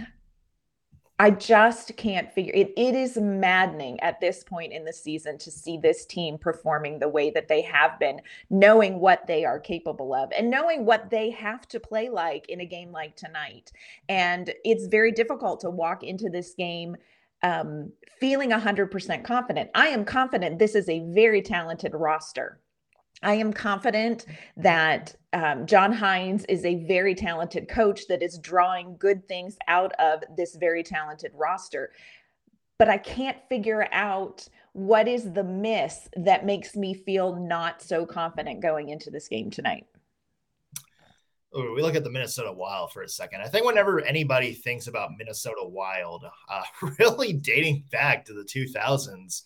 I 1.20 1.30
just 1.32 1.98
can't 1.98 2.32
figure 2.32 2.54
it. 2.54 2.72
It 2.78 2.94
is 2.94 3.18
maddening 3.18 4.00
at 4.00 4.20
this 4.20 4.42
point 4.42 4.72
in 4.72 4.86
the 4.86 4.92
season 4.94 5.36
to 5.36 5.50
see 5.50 5.76
this 5.76 6.06
team 6.06 6.38
performing 6.38 6.98
the 6.98 7.10
way 7.10 7.28
that 7.32 7.46
they 7.46 7.60
have 7.60 7.98
been, 7.98 8.22
knowing 8.48 9.00
what 9.00 9.26
they 9.26 9.44
are 9.44 9.60
capable 9.60 10.14
of 10.14 10.32
and 10.32 10.48
knowing 10.48 10.86
what 10.86 11.10
they 11.10 11.28
have 11.28 11.68
to 11.68 11.78
play 11.78 12.08
like 12.08 12.48
in 12.48 12.62
a 12.62 12.64
game 12.64 12.90
like 12.90 13.16
tonight. 13.16 13.70
And 14.08 14.50
it's 14.64 14.86
very 14.86 15.12
difficult 15.12 15.60
to 15.60 15.68
walk 15.68 16.02
into 16.02 16.30
this 16.30 16.54
game 16.54 16.96
um, 17.42 17.92
feeling 18.18 18.48
100% 18.48 19.22
confident. 19.22 19.68
I 19.74 19.88
am 19.88 20.06
confident 20.06 20.58
this 20.58 20.74
is 20.74 20.88
a 20.88 21.00
very 21.12 21.42
talented 21.42 21.92
roster. 21.92 22.60
I 23.22 23.34
am 23.34 23.52
confident 23.52 24.24
that 24.56 25.14
um, 25.32 25.66
John 25.66 25.92
Hynes 25.92 26.44
is 26.48 26.64
a 26.64 26.86
very 26.86 27.14
talented 27.14 27.68
coach 27.68 28.06
that 28.08 28.22
is 28.22 28.38
drawing 28.38 28.96
good 28.98 29.28
things 29.28 29.56
out 29.68 29.92
of 29.98 30.22
this 30.36 30.56
very 30.56 30.82
talented 30.82 31.32
roster. 31.34 31.92
But 32.78 32.88
I 32.88 32.96
can't 32.96 33.36
figure 33.48 33.86
out 33.92 34.48
what 34.72 35.06
is 35.06 35.32
the 35.32 35.44
miss 35.44 36.08
that 36.16 36.46
makes 36.46 36.76
me 36.76 36.94
feel 36.94 37.36
not 37.36 37.82
so 37.82 38.06
confident 38.06 38.60
going 38.60 38.88
into 38.88 39.10
this 39.10 39.28
game 39.28 39.50
tonight. 39.50 39.86
we 41.52 41.82
look 41.82 41.96
at 41.96 42.04
the 42.04 42.10
Minnesota 42.10 42.52
Wild 42.52 42.92
for 42.92 43.02
a 43.02 43.08
second. 43.08 43.42
I 43.42 43.48
think 43.48 43.66
whenever 43.66 44.00
anybody 44.00 44.54
thinks 44.54 44.86
about 44.86 45.10
Minnesota 45.18 45.62
Wild, 45.62 46.24
uh, 46.48 46.62
really 46.98 47.34
dating 47.34 47.84
back 47.92 48.24
to 48.24 48.32
the 48.32 48.44
2000s, 48.44 49.42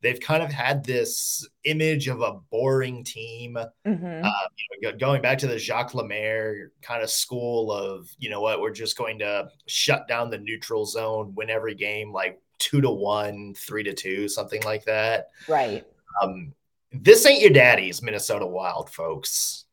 they've 0.00 0.20
kind 0.20 0.42
of 0.42 0.52
had 0.52 0.84
this 0.84 1.46
image 1.64 2.08
of 2.08 2.20
a 2.20 2.38
boring 2.50 3.04
team. 3.04 3.58
Mm-hmm. 3.86 4.24
Uh, 4.24 4.48
you 4.80 4.90
know, 4.90 4.96
going 4.96 5.22
back 5.22 5.38
to 5.38 5.46
the 5.46 5.58
Jacques 5.58 5.94
Lemaire 5.94 6.72
kind 6.82 7.02
of 7.02 7.10
school 7.10 7.72
of, 7.72 8.08
you 8.18 8.30
know 8.30 8.40
what, 8.40 8.60
we're 8.60 8.70
just 8.70 8.96
going 8.96 9.18
to 9.20 9.48
shut 9.66 10.06
down 10.06 10.30
the 10.30 10.38
neutral 10.38 10.84
zone, 10.84 11.34
win 11.34 11.50
every 11.50 11.74
game 11.74 12.12
like 12.12 12.40
two 12.58 12.80
to 12.80 12.90
one, 12.90 13.54
three 13.56 13.82
to 13.82 13.94
two, 13.94 14.28
something 14.28 14.62
like 14.62 14.84
that. 14.84 15.28
Right. 15.48 15.84
Um, 16.22 16.54
this 16.92 17.26
ain't 17.26 17.40
your 17.40 17.50
daddy's 17.50 18.02
Minnesota 18.02 18.46
Wild, 18.46 18.90
folks. 18.90 19.64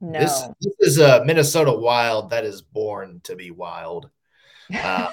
No. 0.00 0.18
This, 0.18 0.42
this 0.60 0.74
is 0.80 0.98
a 0.98 1.24
Minnesota 1.24 1.72
Wild 1.72 2.30
that 2.30 2.44
is 2.44 2.62
born 2.62 3.20
to 3.24 3.36
be 3.36 3.50
wild. 3.50 4.10
Uh, 4.72 5.10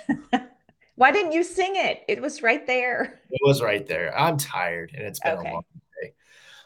Why 0.99 1.13
didn't 1.13 1.31
you 1.31 1.45
sing 1.45 1.77
it? 1.77 2.03
It 2.09 2.21
was 2.21 2.41
right 2.41 2.67
there. 2.67 3.21
It 3.31 3.39
was 3.41 3.61
right 3.61 3.87
there. 3.87 4.13
I'm 4.19 4.35
tired 4.35 4.91
and 4.93 5.07
it's 5.07 5.21
been 5.21 5.37
okay. 5.37 5.49
a 5.49 5.53
long 5.53 5.63
day. 6.01 6.13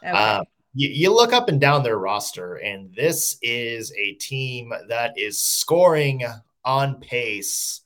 Okay. 0.02 0.10
Uh, 0.10 0.42
you, 0.74 0.88
you 0.88 1.14
look 1.14 1.32
up 1.32 1.48
and 1.48 1.60
down 1.60 1.84
their 1.84 1.98
roster, 1.98 2.56
and 2.56 2.92
this 2.96 3.38
is 3.42 3.92
a 3.96 4.14
team 4.14 4.72
that 4.88 5.12
is 5.16 5.40
scoring 5.40 6.24
on 6.64 6.98
pace 6.98 7.82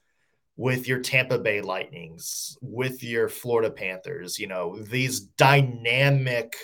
with 0.57 0.89
your 0.89 1.01
Tampa 1.01 1.39
Bay 1.39 1.61
Lightnings, 1.61 2.57
with 2.63 3.05
your 3.05 3.29
Florida 3.29 3.71
Panthers, 3.71 4.39
you 4.39 4.47
know, 4.47 4.79
these 4.79 5.21
dynamic 5.21 6.57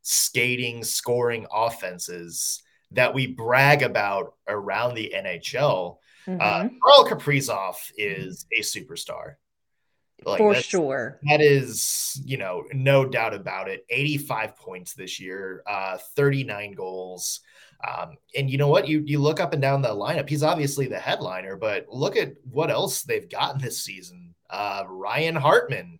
skating, 0.00 0.82
scoring 0.82 1.46
offenses 1.52 2.62
that 2.92 3.12
we 3.12 3.26
brag 3.26 3.82
about 3.82 4.32
around 4.48 4.94
the 4.94 5.12
NHL. 5.14 5.98
Uh, 6.26 6.30
mm-hmm. 6.30 6.40
Uh, 6.40 6.68
Carl 6.82 7.08
Kaprizov 7.08 7.76
is 7.96 8.46
a 8.52 8.62
superstar. 8.62 9.34
Like, 10.24 10.38
For 10.38 10.54
sure. 10.54 11.20
That 11.28 11.40
is, 11.40 12.20
you 12.24 12.38
know, 12.38 12.64
no 12.72 13.04
doubt 13.04 13.34
about 13.34 13.68
it. 13.68 13.84
85 13.90 14.56
points 14.56 14.94
this 14.94 15.20
year, 15.20 15.62
uh, 15.66 15.98
39 16.16 16.72
goals. 16.72 17.40
Um, 17.86 18.16
and 18.34 18.50
you 18.50 18.56
know 18.56 18.68
what? 18.68 18.88
You 18.88 19.02
you 19.04 19.18
look 19.18 19.40
up 19.40 19.52
and 19.52 19.60
down 19.60 19.82
the 19.82 19.88
lineup. 19.88 20.28
He's 20.28 20.42
obviously 20.42 20.86
the 20.86 20.98
headliner, 20.98 21.56
but 21.56 21.86
look 21.88 22.16
at 22.16 22.32
what 22.50 22.70
else 22.70 23.02
they've 23.02 23.28
gotten 23.28 23.60
this 23.60 23.84
season. 23.84 24.34
Uh, 24.48 24.84
Ryan 24.88 25.36
Hartman, 25.36 25.98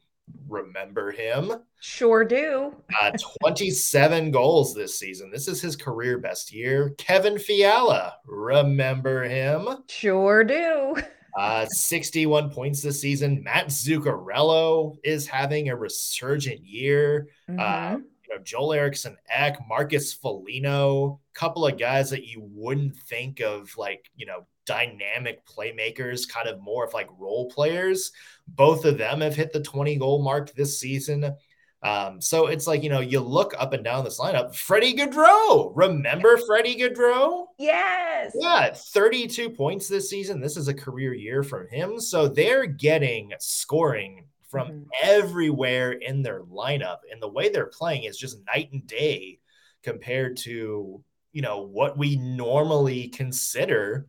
remember 0.48 1.10
him? 1.10 1.52
Sure 1.80 2.24
do. 2.24 2.74
uh, 3.00 3.12
27 3.42 4.30
goals 4.30 4.74
this 4.74 4.98
season. 4.98 5.30
This 5.30 5.48
is 5.48 5.60
his 5.60 5.76
career 5.76 6.18
best 6.18 6.52
year. 6.52 6.94
Kevin 6.98 7.38
Fiala, 7.38 8.14
remember 8.26 9.24
him? 9.24 9.68
Sure 9.88 10.44
do. 10.44 10.96
Uh, 11.36 11.66
61 11.66 12.50
points 12.50 12.80
this 12.80 13.00
season. 13.00 13.42
Matt 13.42 13.68
Zuccarello 13.68 14.96
is 15.04 15.26
having 15.26 15.68
a 15.68 15.76
resurgent 15.76 16.64
year. 16.64 17.28
Uh, 17.48 17.52
mm-hmm. 17.52 17.60
Uh, 17.60 17.98
you 18.28 18.34
know, 18.34 18.42
Joel 18.42 18.72
Eriksson 18.72 19.16
Ek, 19.28 19.56
Marcus 19.68 20.12
Foligno, 20.12 21.20
couple 21.34 21.66
of 21.66 21.78
guys 21.78 22.10
that 22.10 22.24
you 22.24 22.40
wouldn't 22.42 22.96
think 22.96 23.40
of 23.40 23.76
like, 23.76 24.10
you 24.16 24.26
know, 24.26 24.46
dynamic 24.66 25.46
playmakers, 25.46 26.28
kind 26.28 26.48
of 26.48 26.60
more 26.60 26.84
of 26.84 26.94
like 26.94 27.08
role 27.18 27.48
players. 27.50 28.12
Both 28.46 28.84
of 28.84 28.98
them 28.98 29.20
have 29.20 29.34
hit 29.34 29.52
the 29.52 29.60
20 29.60 29.96
goal 29.96 30.22
mark 30.22 30.52
this 30.52 30.78
season. 30.78 31.36
Um, 31.82 32.20
so 32.20 32.46
it's 32.46 32.66
like, 32.66 32.82
you 32.82 32.90
know, 32.90 33.00
you 33.00 33.20
look 33.20 33.54
up 33.58 33.72
and 33.72 33.84
down 33.84 34.04
this 34.04 34.18
lineup. 34.18 34.56
Freddie 34.56 34.94
Gaudreau, 34.94 35.72
remember 35.74 36.36
Freddie 36.38 36.76
Gaudreau? 36.76 37.46
Yes. 37.58 38.32
Yeah, 38.34 38.72
32 38.74 39.50
points 39.50 39.86
this 39.86 40.10
season. 40.10 40.40
This 40.40 40.56
is 40.56 40.68
a 40.68 40.74
career 40.74 41.14
year 41.14 41.42
from 41.42 41.68
him. 41.68 42.00
So 42.00 42.28
they're 42.28 42.66
getting 42.66 43.32
scoring 43.38 44.24
from 44.48 44.68
mm-hmm. 44.68 44.82
everywhere 45.02 45.92
in 45.92 46.22
their 46.22 46.42
lineup. 46.42 46.98
And 47.12 47.22
the 47.22 47.28
way 47.28 47.50
they're 47.50 47.66
playing 47.66 48.04
is 48.04 48.18
just 48.18 48.38
night 48.46 48.70
and 48.72 48.86
day 48.86 49.38
compared 49.82 50.38
to, 50.38 51.02
you 51.32 51.42
know, 51.42 51.60
what 51.60 51.96
we 51.96 52.16
normally 52.16 53.08
consider 53.08 54.08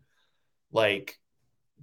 like 0.78 1.20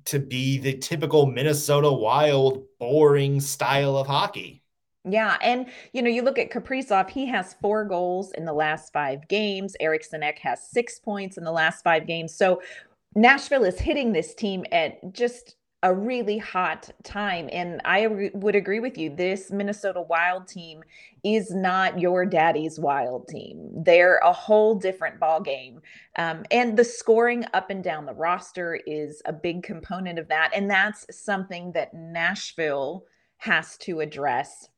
to 0.07 0.19
be 0.19 0.59
the 0.59 0.79
typical 0.79 1.27
Minnesota 1.27 1.93
Wild 1.93 2.65
boring 2.79 3.41
style 3.41 3.97
of 3.99 4.07
hockey. 4.07 4.63
Yeah, 5.07 5.37
and 5.43 5.67
you 5.93 6.01
know, 6.01 6.09
you 6.09 6.23
look 6.23 6.39
at 6.39 6.51
Kaprizov, 6.51 7.11
he 7.11 7.27
has 7.27 7.57
four 7.61 7.85
goals 7.85 8.33
in 8.33 8.47
the 8.47 8.53
last 8.55 8.93
five 8.93 9.29
games. 9.29 9.77
Eriksson 9.79 10.23
Ek 10.23 10.39
has 10.39 10.71
six 10.71 10.99
points 10.99 11.37
in 11.37 11.45
the 11.45 11.53
last 11.53 11.85
five 11.85 12.07
games. 12.07 12.35
So 12.35 12.63
Nashville 13.15 13.65
is 13.65 13.79
hitting 13.79 14.13
this 14.13 14.35
team 14.35 14.65
at 14.73 15.13
just 15.13 15.57
a 15.85 15.95
really 15.95 16.39
hot 16.39 16.91
time. 17.03 17.49
And 17.53 17.81
I 17.85 18.05
re- 18.05 18.31
would 18.33 18.57
agree 18.57 18.81
with 18.81 18.97
you. 18.97 19.15
This 19.15 19.51
Minnesota 19.51 20.01
Wild 20.01 20.49
team 20.49 20.83
is 21.23 21.55
not 21.55 22.01
your 22.01 22.25
daddy's 22.25 22.81
Wild 22.81 23.29
team. 23.29 23.69
They're 23.85 24.17
a 24.25 24.33
whole 24.33 24.75
different 24.75 25.21
ball 25.21 25.43
game. 25.43 25.83
Um, 26.17 26.45
and 26.51 26.77
the 26.77 26.85
scoring 26.85 27.45
up 27.53 27.69
and 27.69 27.85
down 27.85 28.07
the 28.07 28.15
roster 28.15 28.81
is 28.87 29.21
a 29.27 29.33
big 29.33 29.63
component 29.63 30.19
of 30.19 30.27
that. 30.29 30.53
And 30.55 30.71
that's 30.71 31.07
something 31.11 31.71
that 31.73 31.93
Nashville 31.93 33.05
has 33.37 33.77
to 33.79 34.01
address 34.01 34.71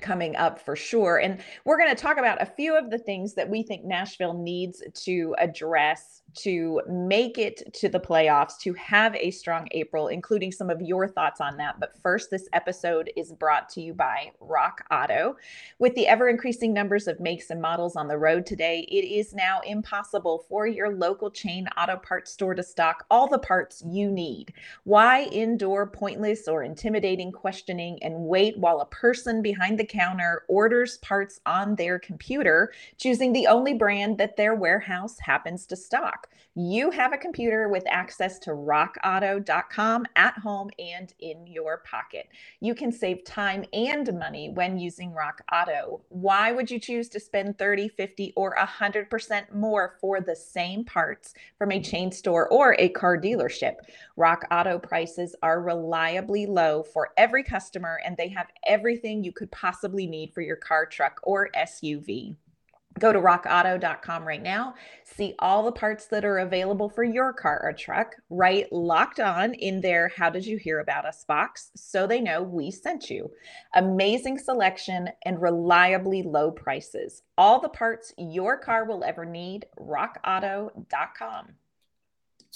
coming 0.00 0.36
up 0.36 0.60
for 0.60 0.76
sure. 0.76 1.18
And 1.18 1.40
we're 1.64 1.78
going 1.78 1.94
to 1.94 2.00
talk 2.00 2.18
about 2.18 2.40
a 2.40 2.46
few 2.46 2.78
of 2.78 2.90
the 2.90 2.98
things 2.98 3.34
that 3.34 3.50
we 3.50 3.64
think 3.64 3.84
Nashville 3.84 4.34
needs 4.34 4.80
to 5.04 5.34
address 5.38 6.22
to 6.36 6.80
make 6.88 7.38
it 7.38 7.72
to 7.74 7.88
the 7.88 8.00
playoffs, 8.00 8.58
to 8.60 8.72
have 8.74 9.14
a 9.16 9.30
strong 9.30 9.68
April, 9.72 10.08
including 10.08 10.52
some 10.52 10.70
of 10.70 10.80
your 10.80 11.08
thoughts 11.08 11.40
on 11.40 11.56
that. 11.56 11.80
But 11.80 11.96
first, 12.02 12.30
this 12.30 12.48
episode 12.52 13.10
is 13.16 13.32
brought 13.32 13.68
to 13.70 13.80
you 13.80 13.94
by 13.94 14.32
Rock 14.40 14.84
Auto. 14.90 15.36
With 15.78 15.94
the 15.94 16.06
ever 16.06 16.28
increasing 16.28 16.72
numbers 16.72 17.08
of 17.08 17.20
makes 17.20 17.50
and 17.50 17.60
models 17.60 17.96
on 17.96 18.08
the 18.08 18.18
road 18.18 18.46
today, 18.46 18.80
it 18.90 19.04
is 19.04 19.34
now 19.34 19.60
impossible 19.66 20.44
for 20.48 20.66
your 20.66 20.94
local 20.94 21.30
chain 21.30 21.68
auto 21.76 21.96
parts 21.96 22.32
store 22.32 22.54
to 22.54 22.62
stock 22.62 23.04
all 23.10 23.28
the 23.28 23.38
parts 23.38 23.82
you 23.86 24.10
need. 24.10 24.52
Why 24.84 25.28
endure 25.32 25.86
pointless 25.86 26.48
or 26.48 26.62
intimidating 26.62 27.32
questioning 27.32 28.02
and 28.02 28.26
wait 28.26 28.58
while 28.58 28.80
a 28.80 28.86
person 28.86 29.42
behind 29.42 29.78
the 29.78 29.86
counter 29.86 30.44
orders 30.48 30.98
parts 30.98 31.40
on 31.46 31.76
their 31.76 31.98
computer, 31.98 32.72
choosing 32.98 33.32
the 33.32 33.46
only 33.46 33.74
brand 33.74 34.18
that 34.18 34.36
their 34.36 34.54
warehouse 34.54 35.18
happens 35.20 35.66
to 35.66 35.76
stock? 35.76 36.25
You 36.58 36.90
have 36.90 37.12
a 37.12 37.18
computer 37.18 37.68
with 37.68 37.84
access 37.86 38.38
to 38.38 38.52
rockauto.com 38.52 40.06
at 40.16 40.38
home 40.38 40.70
and 40.78 41.12
in 41.20 41.46
your 41.46 41.82
pocket. 41.84 42.28
You 42.60 42.74
can 42.74 42.90
save 42.90 43.24
time 43.24 43.66
and 43.74 44.18
money 44.18 44.48
when 44.48 44.78
using 44.78 45.12
Rock 45.12 45.42
Auto. 45.52 46.00
Why 46.08 46.52
would 46.52 46.70
you 46.70 46.80
choose 46.80 47.10
to 47.10 47.20
spend 47.20 47.58
30, 47.58 47.88
50, 47.88 48.32
or 48.36 48.56
100% 48.56 49.52
more 49.54 49.98
for 50.00 50.22
the 50.22 50.34
same 50.34 50.84
parts 50.86 51.34
from 51.58 51.72
a 51.72 51.82
chain 51.82 52.10
store 52.10 52.48
or 52.48 52.74
a 52.78 52.88
car 52.88 53.18
dealership? 53.18 53.74
Rock 54.16 54.46
Auto 54.50 54.78
prices 54.78 55.36
are 55.42 55.60
reliably 55.60 56.46
low 56.46 56.82
for 56.82 57.10
every 57.18 57.42
customer, 57.42 58.00
and 58.02 58.16
they 58.16 58.28
have 58.28 58.46
everything 58.66 59.22
you 59.22 59.32
could 59.32 59.52
possibly 59.52 60.06
need 60.06 60.32
for 60.32 60.40
your 60.40 60.56
car, 60.56 60.86
truck, 60.86 61.20
or 61.22 61.50
SUV. 61.54 62.36
Go 62.98 63.12
to 63.12 63.18
rockauto.com 63.18 64.24
right 64.24 64.42
now. 64.42 64.74
See 65.04 65.34
all 65.38 65.62
the 65.62 65.72
parts 65.72 66.06
that 66.06 66.24
are 66.24 66.38
available 66.38 66.88
for 66.88 67.04
your 67.04 67.32
car 67.32 67.60
or 67.62 67.72
truck. 67.72 68.14
Write 68.30 68.72
locked 68.72 69.20
on 69.20 69.54
in 69.54 69.80
their 69.80 70.08
How 70.16 70.30
Did 70.30 70.46
You 70.46 70.56
Hear 70.56 70.80
About 70.80 71.04
Us 71.04 71.24
box 71.24 71.70
so 71.76 72.06
they 72.06 72.20
know 72.20 72.42
we 72.42 72.70
sent 72.70 73.10
you. 73.10 73.30
Amazing 73.74 74.38
selection 74.38 75.10
and 75.26 75.42
reliably 75.42 76.22
low 76.22 76.50
prices. 76.50 77.22
All 77.36 77.60
the 77.60 77.68
parts 77.68 78.14
your 78.16 78.56
car 78.56 78.86
will 78.86 79.04
ever 79.04 79.26
need. 79.26 79.66
rockauto.com. 79.78 81.54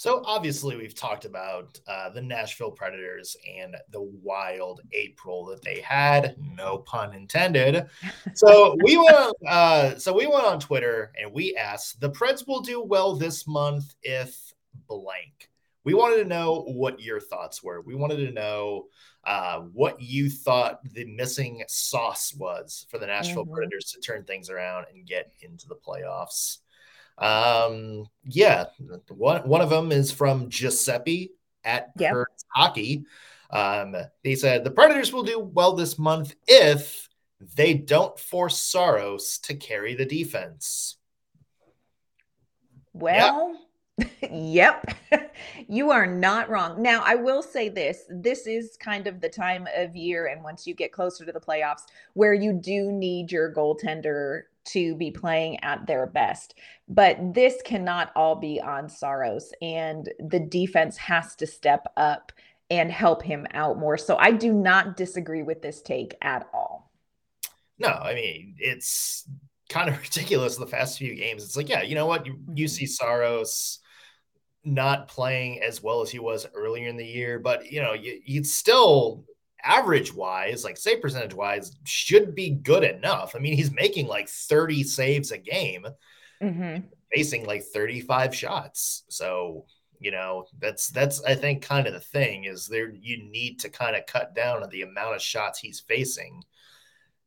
So 0.01 0.23
obviously, 0.25 0.75
we've 0.75 0.95
talked 0.95 1.25
about 1.25 1.79
uh, 1.85 2.09
the 2.09 2.23
Nashville 2.23 2.71
Predators 2.71 3.37
and 3.55 3.77
the 3.91 4.01
wild 4.01 4.81
April 4.93 5.45
that 5.45 5.61
they 5.61 5.79
had. 5.79 6.37
No 6.57 6.79
pun 6.79 7.13
intended. 7.13 7.85
So 8.33 8.75
we 8.83 8.97
went. 8.97 9.35
Uh, 9.47 9.99
so 9.99 10.11
we 10.11 10.25
went 10.25 10.43
on 10.43 10.59
Twitter 10.59 11.11
and 11.21 11.31
we 11.31 11.55
asked: 11.55 11.99
the 11.99 12.09
Preds 12.09 12.47
will 12.47 12.61
do 12.61 12.81
well 12.81 13.15
this 13.15 13.45
month 13.45 13.93
if 14.01 14.55
blank. 14.87 15.51
We 15.83 15.93
wanted 15.93 16.23
to 16.23 16.25
know 16.27 16.61
what 16.61 16.99
your 16.99 17.19
thoughts 17.19 17.61
were. 17.61 17.81
We 17.81 17.93
wanted 17.93 18.25
to 18.25 18.31
know 18.31 18.87
uh, 19.23 19.59
what 19.59 20.01
you 20.01 20.31
thought 20.31 20.79
the 20.83 21.05
missing 21.05 21.63
sauce 21.67 22.33
was 22.33 22.87
for 22.89 22.97
the 22.97 23.05
Nashville 23.05 23.45
mm-hmm. 23.45 23.53
Predators 23.53 23.91
to 23.91 23.99
turn 23.99 24.23
things 24.23 24.49
around 24.49 24.87
and 24.91 25.05
get 25.05 25.31
into 25.41 25.67
the 25.67 25.75
playoffs. 25.75 26.57
Um, 27.21 28.07
yeah, 28.25 28.65
one 29.09 29.47
one 29.47 29.61
of 29.61 29.69
them 29.69 29.91
is 29.91 30.11
from 30.11 30.49
Giuseppe 30.49 31.31
at 31.63 31.91
yep. 31.97 32.13
Kurtz 32.13 32.45
Hockey. 32.53 33.05
Um, 33.51 33.95
he 34.23 34.35
said 34.35 34.63
the 34.63 34.71
Predators 34.71 35.13
will 35.13 35.23
do 35.23 35.39
well 35.39 35.73
this 35.73 35.99
month 35.99 36.33
if 36.47 37.09
they 37.55 37.75
don't 37.75 38.17
force 38.19 38.59
Saros 38.59 39.37
to 39.43 39.53
carry 39.53 39.93
the 39.93 40.05
defense. 40.05 40.97
Well, 42.93 43.49
yep, 43.53 43.61
you 45.67 45.91
are 45.91 46.07
not 46.07 46.49
wrong. 46.49 46.81
Now, 46.81 47.03
I 47.05 47.15
will 47.15 47.41
say 47.41 47.69
this 47.69 48.03
this 48.09 48.47
is 48.47 48.77
kind 48.77 49.07
of 49.07 49.21
the 49.21 49.29
time 49.29 49.67
of 49.75 49.95
year, 49.95 50.27
and 50.27 50.43
once 50.43 50.65
you 50.65 50.73
get 50.73 50.91
closer 50.91 51.25
to 51.25 51.31
the 51.31 51.39
playoffs, 51.39 51.83
where 52.13 52.33
you 52.33 52.53
do 52.53 52.91
need 52.91 53.31
your 53.31 53.53
goaltender 53.53 54.43
to 54.63 54.95
be 54.95 55.11
playing 55.11 55.59
at 55.63 55.87
their 55.87 56.05
best. 56.05 56.55
But 56.87 57.17
this 57.33 57.61
cannot 57.63 58.11
all 58.15 58.35
be 58.35 58.61
on 58.61 58.89
Saros, 58.89 59.53
and 59.61 60.09
the 60.19 60.39
defense 60.39 60.97
has 60.97 61.35
to 61.37 61.47
step 61.47 61.87
up 61.97 62.31
and 62.69 62.91
help 62.91 63.21
him 63.21 63.45
out 63.53 63.77
more. 63.77 63.97
So 63.97 64.15
I 64.17 64.31
do 64.31 64.53
not 64.53 64.95
disagree 64.95 65.43
with 65.43 65.61
this 65.61 65.81
take 65.81 66.15
at 66.21 66.47
all. 66.53 66.89
No, 67.79 67.89
I 67.89 68.13
mean, 68.13 68.55
it's 68.59 69.27
kind 69.69 69.89
of 69.89 69.99
ridiculous 70.01 70.55
the 70.55 70.65
past 70.65 70.97
few 70.97 71.13
games. 71.15 71.43
It's 71.43 71.57
like, 71.57 71.67
yeah, 71.67 71.81
you 71.81 71.95
know 71.95 72.05
what? 72.05 72.25
You, 72.25 72.39
you 72.55 72.65
mm-hmm. 72.65 72.69
see 72.69 72.85
Saros 72.85 73.80
not 74.63 75.07
playing 75.07 75.61
as 75.61 75.81
well 75.81 76.01
as 76.01 76.11
he 76.11 76.19
was 76.19 76.47
earlier 76.53 76.87
in 76.87 76.97
the 76.97 77.05
year, 77.05 77.39
but 77.39 77.71
you 77.71 77.81
know, 77.81 77.93
you, 77.93 78.21
would 78.35 78.47
still 78.47 79.25
average 79.63 80.13
wise, 80.13 80.63
like 80.63 80.77
save 80.77 81.01
percentage 81.01 81.33
wise, 81.33 81.75
should 81.83 82.35
be 82.35 82.51
good 82.51 82.83
enough. 82.83 83.35
I 83.35 83.39
mean, 83.39 83.55
he's 83.55 83.71
making 83.71 84.07
like 84.07 84.29
30 84.29 84.83
saves 84.83 85.31
a 85.31 85.37
game, 85.37 85.85
mm-hmm. 86.41 86.85
facing 87.13 87.45
like 87.45 87.63
35 87.63 88.35
shots. 88.35 89.03
So, 89.09 89.65
you 89.99 90.11
know, 90.11 90.45
that's 90.59 90.89
that's 90.89 91.23
I 91.23 91.35
think 91.35 91.63
kind 91.63 91.87
of 91.87 91.93
the 91.93 91.99
thing 91.99 92.45
is 92.45 92.67
there 92.67 92.91
you 92.91 93.23
need 93.29 93.59
to 93.61 93.69
kind 93.69 93.95
of 93.95 94.05
cut 94.05 94.35
down 94.35 94.63
on 94.63 94.69
the 94.69 94.81
amount 94.83 95.15
of 95.15 95.21
shots 95.21 95.59
he's 95.59 95.79
facing. 95.79 96.43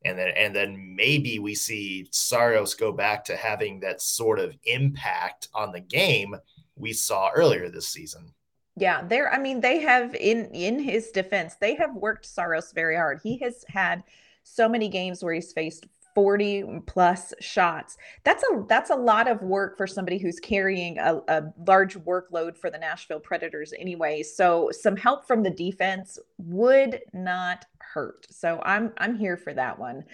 And 0.03 0.17
then 0.19 0.29
and 0.37 0.55
then 0.55 0.95
maybe 0.95 1.39
we 1.39 1.55
see 1.55 2.07
Saros 2.11 2.75
go 2.75 2.91
back 2.91 3.25
to 3.25 3.35
having 3.35 3.79
that 3.79 4.01
sort 4.01 4.39
of 4.39 4.55
impact 4.65 5.47
on 5.53 5.71
the 5.71 5.79
game 5.79 6.35
we 6.77 6.93
saw 6.93 7.29
earlier 7.35 7.69
this 7.69 7.87
season. 7.87 8.33
Yeah, 8.77 9.03
there. 9.03 9.31
I 9.31 9.37
mean, 9.37 9.61
they 9.61 9.79
have 9.79 10.13
in 10.15 10.45
in 10.53 10.79
his 10.79 11.11
defense, 11.11 11.55
they 11.55 11.75
have 11.75 11.95
worked 11.95 12.25
Saros 12.25 12.71
very 12.73 12.95
hard. 12.95 13.21
He 13.23 13.37
has 13.37 13.63
had 13.69 14.03
so 14.43 14.67
many 14.67 14.89
games 14.89 15.23
where 15.23 15.33
he's 15.33 15.53
faced 15.53 15.87
40 16.15 16.81
plus 16.87 17.33
shots. 17.41 17.97
That's 18.23 18.43
a 18.43 18.63
that's 18.67 18.89
a 18.89 18.95
lot 18.95 19.27
of 19.27 19.41
work 19.41 19.77
for 19.77 19.85
somebody 19.85 20.17
who's 20.17 20.39
carrying 20.39 20.97
a, 20.97 21.21
a 21.27 21.43
large 21.67 21.95
workload 21.99 22.57
for 22.57 22.69
the 22.69 22.77
Nashville 22.77 23.19
Predators 23.19 23.73
anyway. 23.77 24.23
So 24.23 24.69
some 24.71 24.95
help 24.95 25.27
from 25.27 25.43
the 25.43 25.49
defense 25.49 26.17
would 26.37 27.01
not 27.13 27.65
hurt. 27.79 28.27
So 28.29 28.61
I'm 28.63 28.93
I'm 28.97 29.15
here 29.15 29.37
for 29.37 29.53
that 29.53 29.77
one. 29.77 30.05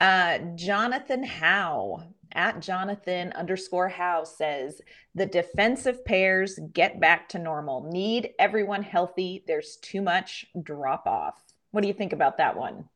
Uh, 0.00 0.38
Jonathan 0.56 1.22
Howe 1.22 2.04
at 2.34 2.60
Jonathan 2.60 3.32
underscore 3.32 3.88
Howe 3.88 4.24
says 4.24 4.80
the 5.14 5.26
defensive 5.26 6.04
pairs 6.04 6.58
get 6.72 7.00
back 7.00 7.28
to 7.30 7.38
normal. 7.38 7.90
Need 7.90 8.30
everyone 8.38 8.82
healthy. 8.82 9.44
There's 9.46 9.76
too 9.76 10.02
much 10.02 10.46
drop 10.62 11.06
off. 11.06 11.42
What 11.70 11.82
do 11.82 11.88
you 11.88 11.94
think 11.94 12.12
about 12.12 12.38
that 12.38 12.56
one? 12.56 12.88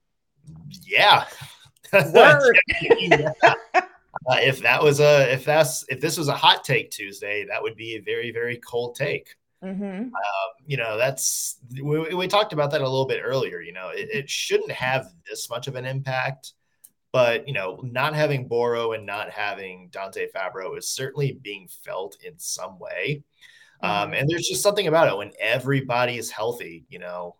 Yeah. 0.87 1.25
Word. 1.92 2.59
uh, 3.12 4.38
if 4.38 4.61
that 4.61 4.83
was 4.83 5.01
a 5.01 5.33
if 5.33 5.44
that's 5.44 5.85
if 5.88 6.01
this 6.01 6.18
was 6.18 6.29
a 6.29 6.35
hot 6.35 6.64
take 6.64 6.90
Tuesday, 6.90 7.44
that 7.49 7.62
would 7.62 7.77
be 7.77 7.97
a 7.97 8.01
very 8.01 8.31
very 8.31 8.57
cold 8.59 8.97
take. 8.97 9.37
Mm-hmm. 9.62 9.85
Um, 9.85 10.11
you 10.66 10.77
know, 10.77 10.99
that's 10.99 11.59
we, 11.83 12.14
we, 12.14 12.29
talked 12.29 12.53
about 12.53 12.70
that 12.73 12.83
a 12.83 12.88
little 12.88 13.07
bit 13.07 13.23
earlier. 13.25 13.61
You 13.61 13.73
know, 13.73 13.88
it, 13.88 14.11
it 14.12 14.31
shouldn't 14.31 14.70
have 14.70 15.07
this 15.29 15.49
much 15.49 15.68
of 15.68 15.75
an 15.75 15.87
impact 15.87 16.53
but 17.14 17.46
you 17.46 17.55
know, 17.55 17.79
not 17.85 18.12
having 18.12 18.48
Boro 18.48 18.90
and 18.90 19.07
not 19.07 19.31
having 19.31 19.88
Dante 19.92 20.27
Fabbro 20.35 20.77
is 20.77 20.88
certainly 20.88 21.38
being 21.40 21.68
felt 21.85 22.16
in 22.24 22.37
some 22.38 22.77
way. 22.81 23.22
Um, 23.81 23.90
mm-hmm. 23.90 24.14
And 24.14 24.29
there's 24.29 24.48
just 24.48 24.64
something 24.64 24.88
about 24.88 25.07
it 25.07 25.16
when 25.16 25.31
everybody 25.38 26.18
is 26.18 26.33
healthy, 26.33 26.87
you 26.88 26.98
know, 26.98 27.37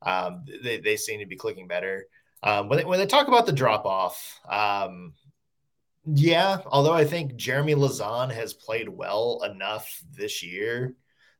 um, 0.00 0.46
they, 0.64 0.80
they 0.80 0.96
seem 0.96 1.20
to 1.20 1.26
be 1.26 1.36
clicking 1.36 1.68
better. 1.68 2.06
Um, 2.42 2.70
when, 2.70 2.78
they, 2.78 2.84
when 2.86 2.98
they 2.98 3.04
talk 3.04 3.28
about 3.28 3.44
the 3.44 3.52
drop 3.52 3.84
off, 3.84 4.40
um, 4.48 5.12
yeah, 6.06 6.60
although 6.64 6.94
I 6.94 7.04
think 7.04 7.36
Jeremy 7.36 7.74
Lauzon 7.74 8.32
has 8.32 8.54
played 8.54 8.88
well 8.88 9.42
enough 9.44 10.02
this 10.16 10.42
year 10.42 10.94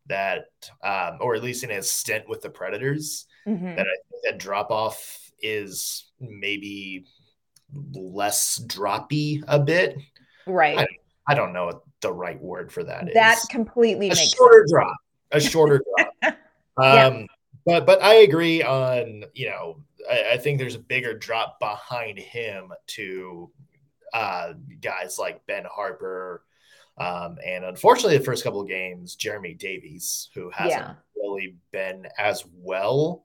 that, 0.04 0.48
um, 0.84 1.16
or 1.22 1.34
at 1.34 1.42
least 1.42 1.64
in 1.64 1.70
his 1.70 1.90
stint 1.90 2.28
with 2.28 2.42
the 2.42 2.50
Predators, 2.50 3.24
mm-hmm. 3.48 3.64
that 3.64 3.86
I 3.86 3.96
think 4.10 4.22
that 4.24 4.38
drop 4.38 4.70
off 4.70 5.32
is 5.40 6.10
maybe 6.20 7.06
less 7.94 8.62
droppy 8.66 9.42
a 9.48 9.58
bit. 9.58 9.96
Right. 10.46 10.78
I, 10.78 10.86
I 11.28 11.34
don't 11.34 11.52
know 11.52 11.66
what 11.66 11.82
the 12.00 12.12
right 12.12 12.40
word 12.40 12.72
for 12.72 12.82
that, 12.84 13.08
that 13.14 13.38
is. 13.38 13.44
completely 13.44 14.06
a 14.08 14.14
makes 14.14 14.34
shorter 14.34 14.60
sense. 14.60 14.72
drop. 14.72 14.96
A 15.32 15.40
shorter 15.40 15.82
drop. 15.96 16.14
yeah. 16.80 17.06
Um, 17.06 17.26
but 17.66 17.86
but 17.86 18.02
I 18.02 18.14
agree 18.14 18.62
on 18.62 19.24
you 19.34 19.50
know 19.50 19.82
I, 20.10 20.32
I, 20.32 20.36
think 20.38 20.58
there's 20.58 20.74
a 20.74 20.80
bigger 20.80 21.16
drop 21.16 21.60
behind 21.60 22.18
him 22.18 22.72
to 22.88 23.50
uh, 24.12 24.54
guys 24.80 25.18
like 25.18 25.46
Ben 25.46 25.64
Harpur. 25.64 26.38
Um, 26.98 27.38
and 27.44 27.64
unfortunately, 27.64 28.18
the 28.18 28.24
first 28.24 28.44
couple 28.44 28.60
of 28.60 28.68
games, 28.68 29.14
Jeremy 29.14 29.54
Davies, 29.54 30.28
who 30.34 30.50
hasn't 30.50 30.82
yeah. 30.82 30.94
really 31.16 31.56
been 31.70 32.06
as 32.18 32.44
well 32.52 33.24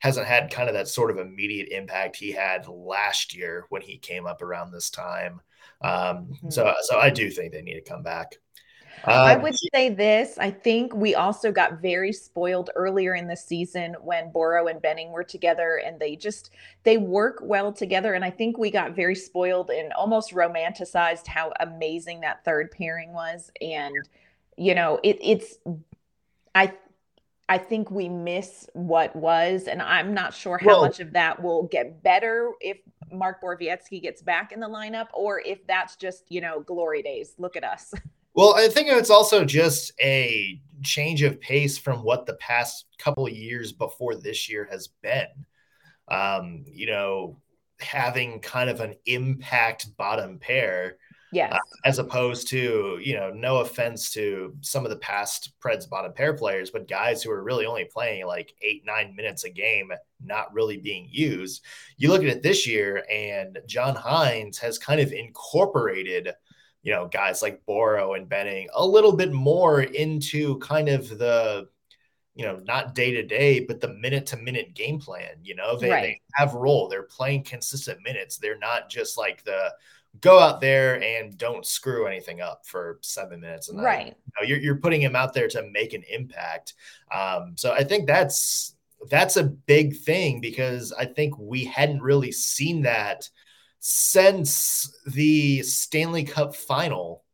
hasn't 0.00 0.26
had 0.26 0.50
kind 0.50 0.68
of 0.68 0.74
that 0.74 0.88
sort 0.88 1.10
of 1.10 1.18
immediate 1.18 1.68
impact 1.68 2.16
he 2.16 2.32
had 2.32 2.66
last 2.66 3.34
year 3.34 3.66
when 3.68 3.82
he 3.82 3.96
came 3.96 4.26
up 4.26 4.42
around 4.42 4.72
this 4.72 4.90
time. 4.90 5.40
Um, 5.82 5.92
mm-hmm. 5.92 6.50
So, 6.50 6.74
so 6.82 6.98
I 6.98 7.10
do 7.10 7.30
think 7.30 7.52
they 7.52 7.62
need 7.62 7.74
to 7.74 7.82
come 7.82 8.02
back. 8.02 8.34
Uh, 9.06 9.12
I 9.12 9.36
would 9.36 9.54
say 9.74 9.88
this. 9.88 10.36
I 10.38 10.50
think 10.50 10.94
we 10.94 11.14
also 11.14 11.50
got 11.50 11.80
very 11.80 12.12
spoiled 12.12 12.70
earlier 12.74 13.14
in 13.14 13.28
the 13.28 13.36
season 13.36 13.94
when 14.02 14.30
Boro 14.30 14.66
and 14.66 14.82
Benning 14.82 15.10
were 15.10 15.24
together 15.24 15.80
and 15.84 15.98
they 15.98 16.16
just 16.16 16.50
they 16.82 16.98
work 16.98 17.38
well 17.42 17.72
together. 17.72 18.14
And 18.14 18.24
I 18.24 18.30
think 18.30 18.58
we 18.58 18.70
got 18.70 18.94
very 18.94 19.14
spoiled 19.14 19.70
and 19.70 19.92
almost 19.94 20.32
romanticized 20.32 21.26
how 21.26 21.52
amazing 21.60 22.20
that 22.20 22.44
third 22.44 22.70
pairing 22.72 23.12
was. 23.12 23.50
And 23.60 23.94
you 24.56 24.74
know, 24.74 25.00
it, 25.02 25.18
it's 25.22 25.54
I 26.54 26.74
I 27.50 27.58
think 27.58 27.90
we 27.90 28.08
miss 28.08 28.70
what 28.74 29.14
was, 29.16 29.64
and 29.64 29.82
I'm 29.82 30.14
not 30.14 30.32
sure 30.32 30.56
how 30.56 30.66
well, 30.68 30.82
much 30.82 31.00
of 31.00 31.12
that 31.14 31.42
will 31.42 31.64
get 31.64 32.00
better 32.00 32.52
if 32.60 32.78
Mark 33.10 33.42
Borowiecki 33.42 34.00
gets 34.00 34.22
back 34.22 34.52
in 34.52 34.60
the 34.60 34.68
lineup, 34.68 35.08
or 35.12 35.40
if 35.40 35.66
that's 35.66 35.96
just 35.96 36.24
you 36.28 36.40
know 36.40 36.60
glory 36.60 37.02
days. 37.02 37.34
Look 37.36 37.56
at 37.56 37.64
us. 37.64 37.92
Well, 38.32 38.54
I 38.54 38.68
think 38.68 38.86
it's 38.88 39.10
also 39.10 39.44
just 39.44 39.92
a 40.00 40.60
change 40.84 41.22
of 41.22 41.40
pace 41.40 41.76
from 41.76 42.04
what 42.04 42.26
the 42.26 42.34
past 42.34 42.86
couple 42.96 43.26
of 43.26 43.32
years 43.32 43.72
before 43.72 44.14
this 44.14 44.48
year 44.48 44.68
has 44.70 44.86
been. 45.02 45.26
Um, 46.06 46.64
you 46.64 46.86
know, 46.86 47.40
having 47.80 48.38
kind 48.38 48.70
of 48.70 48.80
an 48.80 48.94
impact 49.04 49.96
bottom 49.96 50.38
pair 50.38 50.96
Yes. 51.32 51.52
Uh, 51.52 51.58
as 51.84 51.98
opposed 51.98 52.48
to, 52.48 52.98
you 53.00 53.14
know, 53.14 53.30
no 53.30 53.58
offense 53.58 54.10
to 54.12 54.56
some 54.62 54.84
of 54.84 54.90
the 54.90 54.96
past 54.96 55.52
Preds 55.60 55.88
bottom 55.88 56.12
pair 56.12 56.34
players, 56.34 56.70
but 56.70 56.88
guys 56.88 57.22
who 57.22 57.30
are 57.30 57.44
really 57.44 57.66
only 57.66 57.84
playing 57.84 58.26
like 58.26 58.52
eight, 58.62 58.82
nine 58.84 59.14
minutes 59.14 59.44
a 59.44 59.50
game, 59.50 59.92
not 60.24 60.52
really 60.52 60.76
being 60.76 61.06
used. 61.08 61.64
You 61.96 62.08
look 62.08 62.22
at 62.22 62.28
it 62.28 62.42
this 62.42 62.66
year, 62.66 63.04
and 63.10 63.58
John 63.66 63.94
Hynes 63.94 64.58
has 64.58 64.76
kind 64.76 65.00
of 65.00 65.12
incorporated, 65.12 66.32
you 66.82 66.92
know, 66.92 67.06
guys 67.06 67.42
like 67.42 67.64
Boro 67.64 68.14
and 68.14 68.28
Benning 68.28 68.68
a 68.74 68.84
little 68.84 69.14
bit 69.14 69.32
more 69.32 69.82
into 69.82 70.58
kind 70.58 70.88
of 70.88 71.16
the, 71.16 71.68
you 72.34 72.44
know, 72.44 72.60
not 72.64 72.94
day 72.94 73.12
to 73.12 73.22
day, 73.22 73.60
but 73.60 73.80
the 73.80 73.94
minute 73.94 74.26
to 74.26 74.36
minute 74.36 74.74
game 74.74 74.98
plan. 74.98 75.36
You 75.44 75.54
know, 75.54 75.78
they, 75.78 75.90
right. 75.90 76.02
they 76.02 76.20
have 76.32 76.54
role, 76.54 76.88
they're 76.88 77.04
playing 77.04 77.44
consistent 77.44 78.00
minutes. 78.02 78.36
They're 78.36 78.58
not 78.58 78.90
just 78.90 79.16
like 79.16 79.44
the, 79.44 79.72
go 80.20 80.38
out 80.38 80.60
there 80.60 81.02
and 81.02 81.38
don't 81.38 81.64
screw 81.64 82.06
anything 82.06 82.40
up 82.40 82.62
for 82.66 82.98
seven 83.02 83.40
minutes. 83.40 83.68
And 83.68 83.80
right. 83.80 84.06
You 84.06 84.32
know, 84.40 84.48
you're, 84.48 84.58
you're 84.58 84.76
putting 84.76 85.00
him 85.00 85.14
out 85.14 85.32
there 85.32 85.48
to 85.48 85.70
make 85.70 85.94
an 85.94 86.02
impact. 86.10 86.74
Um, 87.14 87.54
so 87.56 87.72
I 87.72 87.84
think 87.84 88.06
that's, 88.06 88.74
that's 89.08 89.36
a 89.36 89.44
big 89.44 89.96
thing 89.96 90.40
because 90.40 90.92
I 90.92 91.06
think 91.06 91.38
we 91.38 91.64
hadn't 91.64 92.02
really 92.02 92.32
seen 92.32 92.82
that 92.82 93.28
since 93.78 94.94
the 95.06 95.62
Stanley 95.62 96.24
Cup 96.24 96.54
final 96.54 97.24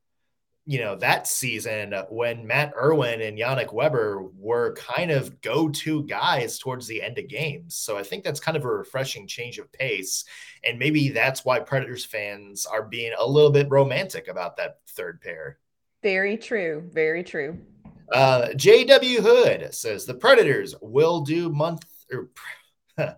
you 0.69 0.81
know, 0.81 0.97
that 0.97 1.29
season 1.29 1.95
when 2.11 2.45
Matt 2.45 2.75
Irwin 2.77 3.21
and 3.21 3.39
Yannick 3.39 3.73
Weber 3.73 4.25
were 4.37 4.75
kind 4.75 5.13
of 5.13 5.41
go 5.41 5.69
to 5.69 6.03
guys 6.03 6.59
towards 6.59 6.89
the 6.89 7.01
end 7.01 7.19
of 7.19 7.29
games. 7.29 7.77
So 7.77 7.97
I 7.97 8.03
think 8.03 8.25
that's 8.25 8.41
kind 8.41 8.57
of 8.57 8.65
a 8.65 8.69
refreshing 8.69 9.29
change 9.29 9.59
of 9.59 9.73
pace. 9.73 10.25
And 10.65 10.77
maybe 10.77 11.11
that's 11.11 11.45
why 11.45 11.61
Predators 11.61 12.05
fans 12.05 12.67
are 12.67 12.83
being 12.83 13.13
a 13.17 13.27
little 13.27 13.53
bit 13.53 13.71
romantic 13.71 14.27
about 14.27 14.57
that 14.57 14.79
third 14.89 15.21
pair. 15.21 15.59
Very 16.03 16.37
true. 16.37 16.91
Very 16.93 17.23
true. 17.23 17.59
Uh, 18.13 18.49
JW 18.55 19.21
Hood 19.21 19.73
says 19.73 20.05
the 20.05 20.15
Predators 20.15 20.75
will 20.83 21.21
do 21.21 21.49
month. 21.49 21.85
Or, 22.13 22.29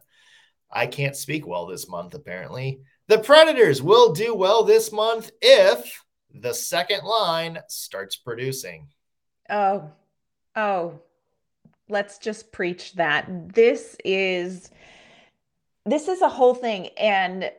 I 0.71 0.87
can't 0.87 1.17
speak 1.17 1.47
well 1.47 1.67
this 1.67 1.89
month, 1.89 2.13
apparently. 2.13 2.83
The 3.07 3.19
Predators 3.19 3.81
will 3.81 4.13
do 4.13 4.35
well 4.35 4.65
this 4.65 4.93
month 4.93 5.31
if 5.41 6.05
the 6.41 6.55
second 6.55 7.05
line 7.05 7.59
starts 7.69 8.17
producing. 8.17 8.89
Oh, 9.51 9.91
oh, 10.57 11.01
let's 11.89 12.19
just 12.19 12.53
preach 12.53 12.95
that. 12.95 13.55
This 13.55 13.97
is 14.05 14.71
this 15.87 16.09
is 16.09 16.21
a 16.21 16.29
whole 16.29 16.55
thing. 16.55 16.89
And 16.99 17.51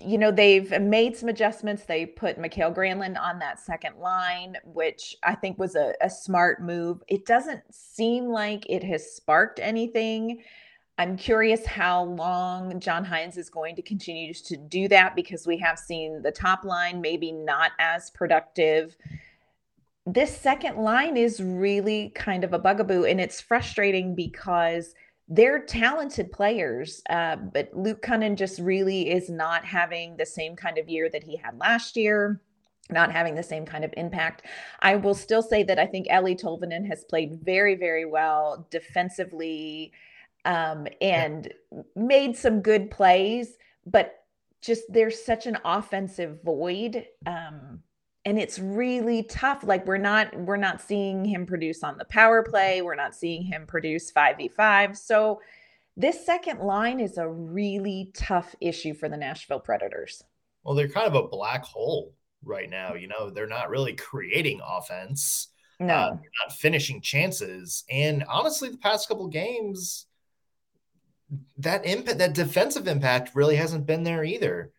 you 0.00 0.18
know, 0.18 0.32
they've 0.32 0.80
made 0.80 1.16
some 1.16 1.28
adjustments. 1.28 1.84
They 1.84 2.04
put 2.04 2.38
Mikael 2.38 2.72
Granlund 2.72 3.16
on 3.20 3.38
that 3.38 3.60
second 3.60 3.96
line, 3.98 4.56
which 4.64 5.14
I 5.22 5.36
think 5.36 5.56
was 5.56 5.76
a, 5.76 5.94
a 6.00 6.10
smart 6.10 6.60
move. 6.60 7.00
It 7.06 7.26
doesn't 7.26 7.62
seem 7.72 8.26
like 8.26 8.68
it 8.68 8.82
has 8.82 9.12
sparked 9.12 9.60
anything. 9.60 10.42
I'm 10.98 11.16
curious 11.16 11.64
how 11.64 12.02
long 12.02 12.80
John 12.80 13.04
Hynes 13.04 13.38
is 13.38 13.48
going 13.48 13.76
to 13.76 13.82
continue 13.82 14.34
to 14.34 14.56
do 14.56 14.88
that 14.88 15.14
because 15.14 15.46
we 15.46 15.56
have 15.58 15.78
seen 15.78 16.22
the 16.22 16.32
top 16.32 16.64
line 16.64 17.00
maybe 17.00 17.30
not 17.30 17.70
as 17.78 18.10
productive. 18.10 18.96
This 20.06 20.36
second 20.36 20.76
line 20.76 21.16
is 21.16 21.40
really 21.40 22.10
kind 22.16 22.42
of 22.42 22.52
a 22.52 22.58
bugaboo, 22.58 23.04
and 23.04 23.20
it's 23.20 23.40
frustrating 23.40 24.16
because 24.16 24.94
they're 25.28 25.60
talented 25.60 26.32
players, 26.32 27.00
uh, 27.10 27.36
but 27.36 27.70
Luke 27.74 28.02
Kunin 28.02 28.34
just 28.34 28.58
really 28.58 29.10
is 29.10 29.30
not 29.30 29.64
having 29.64 30.16
the 30.16 30.26
same 30.26 30.56
kind 30.56 30.78
of 30.78 30.88
year 30.88 31.08
that 31.10 31.22
he 31.22 31.36
had 31.36 31.58
last 31.58 31.96
year 31.96 32.40
not 32.90 33.12
having 33.12 33.34
the 33.34 33.42
same 33.42 33.66
kind 33.66 33.84
of 33.84 33.92
impact. 33.98 34.46
I 34.80 34.96
will 34.96 35.14
still 35.14 35.42
say 35.42 35.62
that 35.64 35.78
I 35.78 35.84
think 35.84 36.08
Eeli 36.08 36.40
Tolvanen 36.40 36.86
has 36.86 37.04
played 37.04 37.38
very, 37.42 37.74
very 37.74 38.06
well 38.06 38.66
defensively 38.70 39.92
um, 40.44 40.86
and 41.00 41.52
yeah. 41.72 41.82
made 41.96 42.36
some 42.36 42.60
good 42.60 42.90
plays, 42.90 43.56
but 43.86 44.24
just 44.60 44.84
there's 44.88 45.22
such 45.22 45.46
an 45.46 45.58
offensive 45.64 46.42
void. 46.42 47.06
Um, 47.26 47.80
and 48.24 48.38
it's 48.38 48.58
really 48.58 49.22
tough. 49.22 49.64
Like 49.64 49.86
we're 49.86 49.96
not 49.96 50.36
we're 50.40 50.56
not 50.56 50.82
seeing 50.82 51.24
him 51.24 51.46
produce 51.46 51.82
on 51.82 51.96
the 51.96 52.04
power 52.06 52.42
play. 52.42 52.82
We're 52.82 52.94
not 52.94 53.14
seeing 53.14 53.42
him 53.42 53.66
produce 53.66 54.12
5v5. 54.12 54.96
So 54.96 55.40
this 55.96 56.26
second 56.26 56.60
line 56.60 57.00
is 57.00 57.18
a 57.18 57.28
really 57.28 58.10
tough 58.14 58.54
issue 58.60 58.94
for 58.94 59.08
the 59.08 59.16
Nashville 59.16 59.60
Predators. 59.60 60.22
Well, 60.62 60.74
they're 60.74 60.88
kind 60.88 61.06
of 61.06 61.14
a 61.14 61.28
black 61.28 61.64
hole 61.64 62.12
right 62.44 62.68
now. 62.68 62.94
You 62.94 63.08
know, 63.08 63.30
they're 63.30 63.46
not 63.46 63.70
really 63.70 63.94
creating 63.94 64.60
offense. 64.62 65.48
No, 65.80 65.94
uh, 65.94 66.10
not 66.44 66.56
finishing 66.58 67.00
chances. 67.00 67.84
And 67.88 68.24
honestly, 68.28 68.68
the 68.68 68.78
past 68.78 69.08
couple 69.08 69.28
games, 69.28 70.06
that 71.58 71.84
impact, 71.84 72.18
that 72.18 72.34
defensive 72.34 72.88
impact 72.88 73.34
really 73.34 73.56
hasn't 73.56 73.86
been 73.86 74.02
there 74.02 74.24
either. 74.24 74.72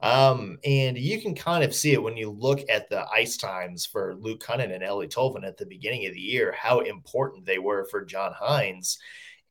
Um, 0.00 0.58
and 0.64 0.98
you 0.98 1.20
can 1.22 1.34
kind 1.34 1.64
of 1.64 1.74
see 1.74 1.92
it 1.92 2.02
when 2.02 2.16
you 2.16 2.30
look 2.30 2.60
at 2.68 2.90
the 2.90 3.06
ice 3.10 3.36
times 3.36 3.86
for 3.86 4.14
Luke 4.16 4.42
Kunin 4.44 4.74
and 4.74 4.82
Eeli 4.82 5.08
Tolvanen 5.08 5.46
at 5.46 5.56
the 5.56 5.66
beginning 5.66 6.06
of 6.06 6.12
the 6.12 6.20
year, 6.20 6.54
how 6.56 6.80
important 6.80 7.46
they 7.46 7.58
were 7.58 7.86
for 7.86 8.04
John 8.04 8.34
Hynes. 8.34 8.98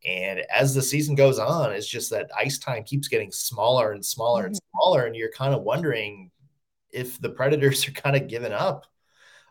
And 0.06 0.41
as 0.53 0.75
the 0.75 0.82
season 0.82 1.15
goes 1.15 1.39
on, 1.39 1.71
it's 1.71 1.88
just 1.88 2.12
that 2.12 2.29
ice 2.38 2.60
time 2.60 2.84
keeps 2.84 3.08
getting 3.08 3.32
smaller 3.32 3.93
and 3.93 4.06
smaller 4.06 4.41
mm-hmm. 4.41 4.47
and 4.47 4.60
smaller. 4.71 5.06
And 5.06 5.15
you're 5.15 5.32
kind 5.32 5.56
of 5.56 5.63
wondering 5.63 6.29
if 6.91 7.19
the 7.19 7.29
Predators 7.29 7.88
are 7.88 7.91
kind 7.91 8.15
of 8.15 8.27
giving 8.27 8.53
up 8.53 8.86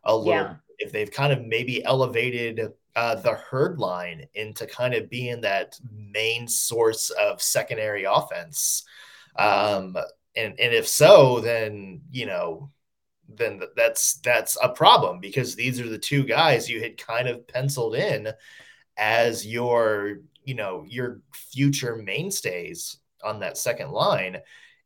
a 0.05 0.15
little, 0.15 0.35
yeah. 0.35 0.55
if 0.79 0.93
they've 0.93 1.11
kind 1.11 1.33
of 1.33 1.45
maybe 1.45 1.85
elevated 1.85 2.73
uh, 2.95 3.15
the 3.17 3.35
herd 3.35 3.79
line 3.79 4.27
into 4.35 4.67
kind 4.67 4.95
of 4.95 5.11
being 5.11 5.41
that 5.41 5.79
main 5.91 6.47
source 6.47 7.11
of 7.11 7.41
secondary 7.41 8.05
offense. 8.05 8.85
Um, 9.37 9.97
and 10.37 10.59
and 10.59 10.75
if 10.75 10.87
so, 10.87 11.41
then 11.41 12.03
you 12.11 12.27
know, 12.27 12.71
then 13.29 13.61
that's 13.77 14.15
that's 14.15 14.57
a 14.63 14.69
problem 14.69 15.21
because 15.21 15.55
these 15.55 15.81
are 15.81 15.89
the 15.89 15.99
two 15.99 16.25
guys 16.25 16.69
you 16.69 16.81
had 16.81 16.99
kind 16.99 17.29
of 17.29 17.47
penciled 17.49 17.95
in 17.95 18.29
as 18.97 19.47
your 19.47 20.19
you 20.45 20.55
know 20.55 20.85
your 20.87 21.21
future 21.33 21.97
mainstays 21.97 22.99
on 23.25 23.41
that 23.41 23.57
second 23.57 23.91
line 23.91 24.39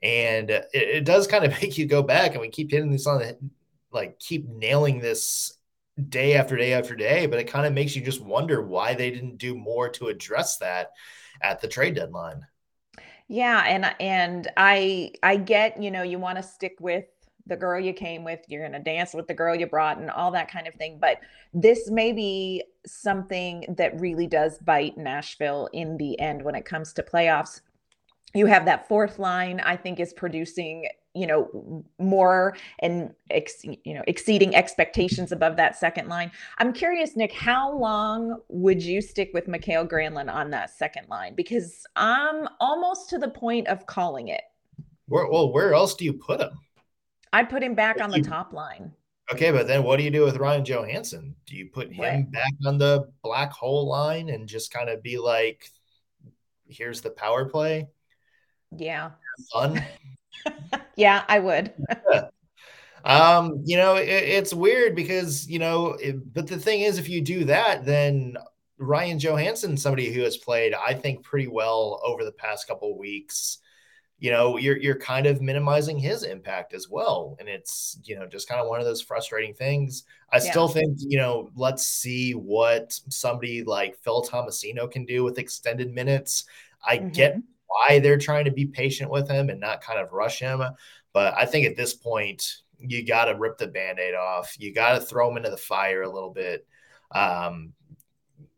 and 0.02 0.50
it, 0.50 0.68
it, 0.72 1.04
does 1.04 1.26
kind 1.26 1.44
of 1.44 1.50
make 1.62 1.78
you 1.78 1.86
go 1.86 2.02
back 2.02 2.32
and 2.32 2.40
we 2.40 2.48
keep 2.48 2.70
hitting 2.70 2.92
this 2.92 3.06
on 3.06 3.18
the 3.18 3.36
like 3.90 4.18
keep 4.18 4.48
nailing 4.48 5.00
this 5.00 5.54
day 6.08 6.34
after 6.34 6.56
day 6.56 6.74
after 6.74 6.94
day, 6.94 7.26
but 7.26 7.38
it 7.38 7.44
kind 7.44 7.66
of 7.66 7.72
makes 7.72 7.96
you 7.96 8.02
just 8.02 8.20
wonder 8.20 8.62
why 8.62 8.94
they 8.94 9.10
didn't 9.10 9.38
do 9.38 9.54
more 9.54 9.88
to 9.90 10.08
address 10.08 10.58
that 10.58 10.92
at 11.40 11.60
the 11.60 11.68
trade 11.68 11.94
deadline. 11.94 12.46
Yeah, 13.28 13.64
and 13.66 13.94
and 13.98 14.48
I 14.56 15.12
I 15.22 15.36
get, 15.36 15.82
you 15.82 15.90
know, 15.90 16.02
you 16.02 16.18
want 16.18 16.36
to 16.36 16.42
stick 16.42 16.76
with 16.80 17.06
the 17.46 17.56
girl 17.56 17.80
you 17.80 17.92
came 17.92 18.24
with, 18.24 18.40
you're 18.48 18.68
going 18.68 18.72
to 18.72 18.90
dance 18.90 19.14
with 19.14 19.28
the 19.28 19.34
girl 19.34 19.54
you 19.54 19.66
brought 19.66 19.98
and 19.98 20.10
all 20.10 20.32
that 20.32 20.50
kind 20.50 20.66
of 20.66 20.74
thing, 20.74 20.98
but 21.00 21.18
this 21.54 21.90
may 21.90 22.12
be 22.12 22.62
something 22.86 23.64
that 23.78 24.00
really 24.00 24.26
does 24.26 24.58
bite 24.58 24.98
Nashville 24.98 25.68
in 25.72 25.96
the 25.96 26.18
end 26.18 26.42
when 26.42 26.56
it 26.56 26.64
comes 26.64 26.92
to 26.94 27.02
playoffs. 27.02 27.60
You 28.34 28.46
have 28.46 28.64
that 28.64 28.88
fourth 28.88 29.18
line 29.18 29.60
I 29.60 29.76
think 29.76 30.00
is 30.00 30.12
producing 30.12 30.88
you 31.16 31.26
know 31.26 31.84
more 31.98 32.56
and 32.80 33.14
ex, 33.30 33.64
you 33.64 33.94
know 33.94 34.02
exceeding 34.06 34.54
expectations 34.54 35.32
above 35.32 35.56
that 35.56 35.76
second 35.76 36.08
line. 36.08 36.30
I'm 36.58 36.72
curious, 36.72 37.16
Nick, 37.16 37.32
how 37.32 37.76
long 37.76 38.40
would 38.48 38.82
you 38.82 39.00
stick 39.00 39.30
with 39.32 39.48
Mikael 39.48 39.86
Granlund 39.86 40.32
on 40.32 40.50
that 40.50 40.70
second 40.70 41.08
line? 41.08 41.34
Because 41.34 41.86
I'm 41.96 42.46
almost 42.60 43.08
to 43.10 43.18
the 43.18 43.28
point 43.28 43.66
of 43.68 43.86
calling 43.86 44.28
it. 44.28 44.42
Where, 45.08 45.28
well, 45.28 45.52
where 45.52 45.72
else 45.72 45.94
do 45.94 46.04
you 46.04 46.12
put 46.12 46.40
him? 46.40 46.50
I'd 47.32 47.48
put 47.48 47.62
him 47.62 47.74
back 47.74 48.00
on 48.00 48.10
the 48.10 48.20
top 48.20 48.52
line. 48.52 48.92
Okay, 49.32 49.50
but 49.50 49.66
then 49.66 49.82
what 49.82 49.96
do 49.96 50.04
you 50.04 50.10
do 50.10 50.22
with 50.22 50.36
Ryan 50.36 50.64
Johansen? 50.64 51.34
Do 51.46 51.56
you 51.56 51.68
put 51.72 51.92
him 51.92 52.00
right. 52.00 52.30
back 52.30 52.52
on 52.64 52.78
the 52.78 53.10
black 53.22 53.50
hole 53.50 53.88
line 53.88 54.28
and 54.28 54.48
just 54.48 54.72
kind 54.72 54.88
of 54.88 55.02
be 55.02 55.18
like, 55.18 55.68
here's 56.68 57.00
the 57.00 57.10
power 57.10 57.46
play? 57.46 57.88
Yeah. 58.76 59.10
Fun. 59.52 59.82
Yeah, 60.96 61.24
I 61.28 61.38
would. 61.38 61.72
Um, 63.06 63.62
you 63.64 63.76
know, 63.76 63.94
it, 63.94 64.08
it's 64.08 64.52
weird 64.52 64.96
because, 64.96 65.48
you 65.48 65.60
know, 65.60 65.92
it, 65.92 66.34
but 66.34 66.48
the 66.48 66.58
thing 66.58 66.80
is, 66.80 66.98
if 66.98 67.08
you 67.08 67.20
do 67.20 67.44
that, 67.44 67.84
then 67.84 68.36
Ryan 68.78 69.20
Johansen, 69.20 69.78
somebody 69.78 70.12
who 70.12 70.22
has 70.22 70.36
played, 70.36 70.74
I 70.74 70.94
think, 70.94 71.22
pretty 71.22 71.46
well 71.46 72.00
over 72.04 72.24
the 72.24 72.32
past 72.32 72.66
couple 72.66 72.98
weeks, 72.98 73.58
you 74.18 74.30
know, 74.32 74.56
you're 74.56 74.76
you're 74.78 74.98
kind 74.98 75.26
of 75.26 75.40
minimizing 75.40 75.98
his 75.98 76.24
impact 76.24 76.74
as 76.74 76.88
well. 76.88 77.36
And 77.38 77.48
it's, 77.48 77.98
you 78.02 78.18
know, 78.18 78.26
just 78.26 78.48
kind 78.48 78.60
of 78.60 78.66
one 78.66 78.80
of 78.80 78.86
those 78.86 79.02
frustrating 79.02 79.54
things. 79.54 80.04
I 80.32 80.38
yeah. 80.38 80.50
still 80.50 80.68
think, 80.68 80.96
you 80.98 81.18
know, 81.18 81.50
let's 81.54 81.86
see 81.86 82.32
what 82.32 82.98
somebody 83.08 83.62
like 83.62 83.98
Phil 83.98 84.24
Tomasino 84.24 84.90
can 84.90 85.04
do 85.04 85.22
with 85.22 85.38
extended 85.38 85.94
minutes. 85.94 86.44
I 86.84 86.98
mm-hmm. 86.98 87.08
get 87.10 87.36
why 87.66 87.98
they're 87.98 88.18
trying 88.18 88.44
to 88.44 88.50
be 88.50 88.66
patient 88.66 89.10
with 89.10 89.28
him 89.28 89.50
and 89.50 89.60
not 89.60 89.82
kind 89.82 89.98
of 89.98 90.12
rush 90.12 90.38
him. 90.38 90.62
But 91.12 91.34
I 91.36 91.46
think 91.46 91.66
at 91.66 91.76
this 91.76 91.94
point, 91.94 92.62
you 92.78 93.04
got 93.04 93.26
to 93.26 93.38
rip 93.38 93.58
the 93.58 93.66
band 93.66 93.98
aid 93.98 94.14
off. 94.14 94.54
You 94.58 94.72
got 94.72 94.98
to 94.98 95.00
throw 95.00 95.30
him 95.30 95.36
into 95.36 95.50
the 95.50 95.56
fire 95.56 96.02
a 96.02 96.12
little 96.12 96.30
bit. 96.30 96.66
Um, 97.12 97.72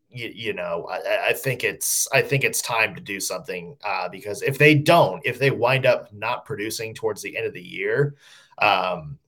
you, 0.09 0.31
you 0.33 0.53
know, 0.53 0.87
I, 0.89 1.29
I, 1.29 1.33
think 1.33 1.63
it's 1.63 2.07
I 2.11 2.21
think 2.21 2.43
it's 2.43 2.61
time 2.61 2.95
to 2.95 3.01
do 3.01 3.19
something 3.19 3.77
uh, 3.83 4.09
because 4.09 4.41
if 4.41 4.57
they 4.57 4.73
don't, 4.73 5.21
if 5.23 5.37
they 5.37 5.51
wind 5.51 5.85
up 5.85 6.11
not 6.11 6.45
producing 6.45 6.95
towards 6.95 7.21
the 7.21 7.37
end 7.37 7.45
of 7.45 7.53
the 7.53 7.61
year, 7.61 8.15
um, 8.57 9.19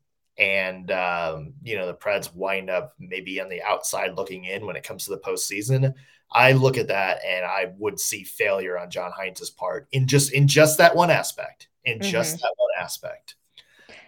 and 0.41 0.89
um, 0.91 1.53
you 1.63 1.77
know 1.77 1.85
the 1.85 1.93
Preds 1.93 2.33
wind 2.33 2.69
up 2.69 2.95
maybe 2.99 3.39
on 3.39 3.47
the 3.47 3.61
outside 3.61 4.15
looking 4.15 4.45
in 4.45 4.65
when 4.65 4.75
it 4.75 4.83
comes 4.83 5.05
to 5.05 5.11
the 5.11 5.19
postseason, 5.19 5.93
I 6.31 6.53
look 6.53 6.77
at 6.77 6.87
that 6.87 7.19
and 7.25 7.45
I 7.45 7.73
would 7.77 7.99
see 7.99 8.23
failure 8.23 8.77
on 8.77 8.89
John 8.89 9.11
Hynes's 9.15 9.51
part 9.51 9.87
in 9.91 10.07
just 10.07 10.33
in 10.33 10.47
just 10.47 10.79
that 10.79 10.95
one 10.95 11.11
aspect, 11.11 11.67
in 11.85 11.99
mm-hmm. 11.99 12.09
just 12.09 12.41
that 12.41 12.53
one 12.57 12.83
aspect. 12.83 13.35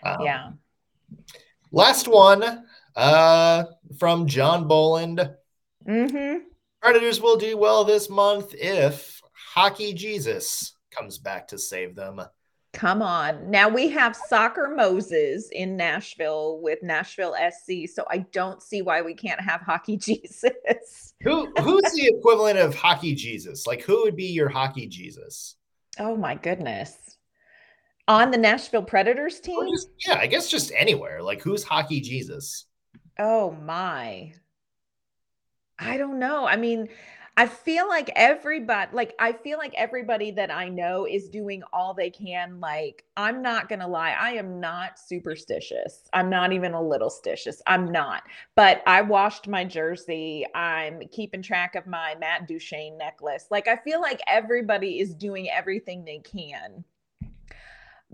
Um, 0.01 0.21
yeah. 0.21 0.49
Last 1.71 2.07
one 2.07 2.65
uh, 2.95 3.65
from 3.99 4.27
John 4.27 4.67
Boland. 4.67 5.29
Mm-hmm. 5.87 6.39
Predators 6.81 7.21
will 7.21 7.37
do 7.37 7.57
well 7.57 7.83
this 7.83 8.09
month 8.09 8.55
if 8.55 9.21
Hockey 9.33 9.93
Jesus 9.93 10.73
comes 10.91 11.17
back 11.19 11.47
to 11.49 11.57
save 11.59 11.95
them. 11.95 12.21
Come 12.73 13.03
on. 13.03 13.51
Now 13.51 13.69
we 13.69 13.87
have 13.89 14.15
Soccer 14.15 14.73
Moses 14.75 15.49
in 15.51 15.77
Nashville 15.77 16.59
with 16.59 16.81
Nashville 16.81 17.35
SC. 17.35 17.87
So 17.93 18.03
I 18.09 18.25
don't 18.31 18.63
see 18.63 18.81
why 18.81 19.03
we 19.03 19.13
can't 19.13 19.39
have 19.39 19.61
Hockey 19.61 19.95
Jesus. 19.97 21.13
Who 21.21 21.53
who's 21.59 21.93
the 21.93 22.07
equivalent 22.07 22.57
of 22.57 22.73
Hockey 22.73 23.13
Jesus? 23.13 23.67
Like 23.67 23.83
who 23.83 24.01
would 24.03 24.15
be 24.15 24.25
your 24.25 24.49
Hockey 24.49 24.87
Jesus? 24.87 25.55
Oh 25.99 26.17
my 26.17 26.35
goodness. 26.35 26.97
On 28.07 28.31
the 28.31 28.37
Nashville 28.37 28.83
Predators 28.83 29.39
team? 29.39 29.69
Just, 29.71 29.89
yeah, 30.05 30.17
I 30.17 30.27
guess 30.27 30.49
just 30.49 30.71
anywhere. 30.75 31.21
Like 31.21 31.41
who's 31.41 31.63
Hockey 31.63 32.01
Jesus? 32.01 32.65
Oh 33.19 33.51
my. 33.51 34.33
I 35.77 35.97
don't 35.97 36.19
know. 36.19 36.45
I 36.45 36.55
mean, 36.55 36.89
I 37.35 37.47
feel 37.47 37.87
like 37.87 38.11
everybody, 38.15 38.91
like, 38.95 39.15
I 39.17 39.31
feel 39.33 39.57
like 39.57 39.73
everybody 39.75 40.29
that 40.31 40.51
I 40.51 40.69
know 40.69 41.07
is 41.07 41.29
doing 41.29 41.63
all 41.73 41.95
they 41.95 42.11
can. 42.11 42.59
Like, 42.59 43.05
I'm 43.17 43.41
not 43.41 43.69
going 43.69 43.79
to 43.79 43.87
lie, 43.87 44.11
I 44.11 44.33
am 44.33 44.59
not 44.59 44.99
superstitious. 44.99 46.03
I'm 46.13 46.29
not 46.29 46.53
even 46.53 46.73
a 46.73 46.81
little 46.81 47.09
stitious. 47.09 47.59
I'm 47.65 47.91
not. 47.91 48.21
But 48.55 48.83
I 48.85 49.01
washed 49.01 49.47
my 49.47 49.65
jersey. 49.65 50.45
I'm 50.53 51.01
keeping 51.11 51.41
track 51.41 51.73
of 51.73 51.87
my 51.87 52.13
Matt 52.19 52.47
Duchene 52.47 52.99
necklace. 52.99 53.47
Like, 53.49 53.67
I 53.67 53.77
feel 53.77 53.99
like 53.99 54.21
everybody 54.27 54.99
is 54.99 55.15
doing 55.15 55.49
everything 55.49 56.05
they 56.05 56.19
can 56.19 56.83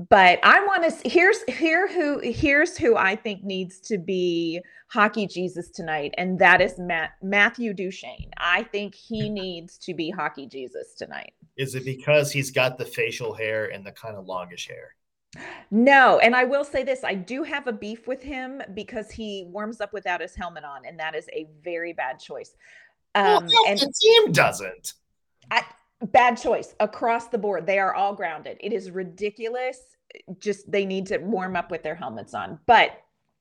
but 0.08 0.40
I 0.44 0.66
want 0.66 0.90
to 0.90 1.10
here's 1.10 1.44
here 1.44 1.88
who 1.88 2.20
here's 2.20 2.78
who 2.78 2.96
I 2.96 3.18
think 3.18 3.44
needs 3.44 3.80
to 3.82 3.98
be 3.98 4.62
hockey 4.88 5.28
Jesus 5.28 5.70
tonight, 5.70 6.14
and 6.18 6.40
that 6.40 6.62
is 6.62 6.80
Matt 6.80 7.12
Matthew 7.22 7.74
Duchene. 7.74 8.32
I 8.38 8.64
think 8.64 8.96
he 8.96 9.30
needs 9.30 9.78
to 9.80 9.94
be 9.94 10.10
hockey 10.10 10.48
Jesus 10.48 10.94
tonight. 10.94 11.34
Is 11.58 11.76
it 11.76 11.84
because 11.84 12.32
he's 12.32 12.52
got 12.52 12.78
the 12.78 12.86
facial 12.86 13.34
hair 13.34 13.66
and 13.66 13.86
the 13.86 13.92
kind 13.92 14.16
of 14.16 14.26
longish 14.26 14.70
hair? 14.70 14.96
No, 15.70 16.20
and 16.20 16.34
I 16.34 16.46
will 16.46 16.64
say 16.64 16.84
this: 16.84 17.04
I 17.04 17.14
do 17.16 17.44
have 17.44 17.68
a 17.68 17.74
beef 17.74 18.08
with 18.08 18.24
him 18.24 18.62
because 18.74 19.12
he 19.12 19.46
warms 19.50 19.82
up 19.82 19.92
without 19.92 20.22
his 20.22 20.34
helmet 20.34 20.64
on, 20.64 20.86
and 20.86 20.98
that 21.00 21.14
is 21.14 21.28
a 21.34 21.48
very 21.62 21.92
bad 21.92 22.20
choice. 22.20 22.56
Um, 23.16 23.46
well, 23.46 23.66
and 23.68 23.78
the 23.78 23.94
team 24.02 24.32
doesn't. 24.32 24.94
I, 25.52 25.64
bad 26.08 26.36
choice 26.36 26.76
across 26.80 27.28
the 27.28 27.38
board. 27.38 27.66
They 27.66 27.80
are 27.80 27.94
all 27.94 28.14
grounded. 28.14 28.58
It 28.60 28.74
is 28.74 28.92
ridiculous. 28.92 29.80
Eh, 30.16 30.34
just 30.40 30.72
they 30.72 30.86
need 30.86 31.08
to 31.08 31.18
warm 31.18 31.56
up 31.56 31.72
with 31.72 31.84
their 31.84 31.96
helmets 31.96 32.34
on. 32.34 32.60
But 32.66 32.92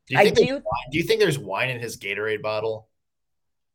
do 0.06 0.14
you 0.14 0.20
I 0.20 0.30
do. 0.30 0.62
Do 0.90 0.98
you 0.98 1.02
think 1.02 1.20
there's 1.20 1.38
wine 1.38 1.70
in 1.70 1.80
his 1.80 1.96
Gatorade 1.96 2.42
bottle? 2.42 2.88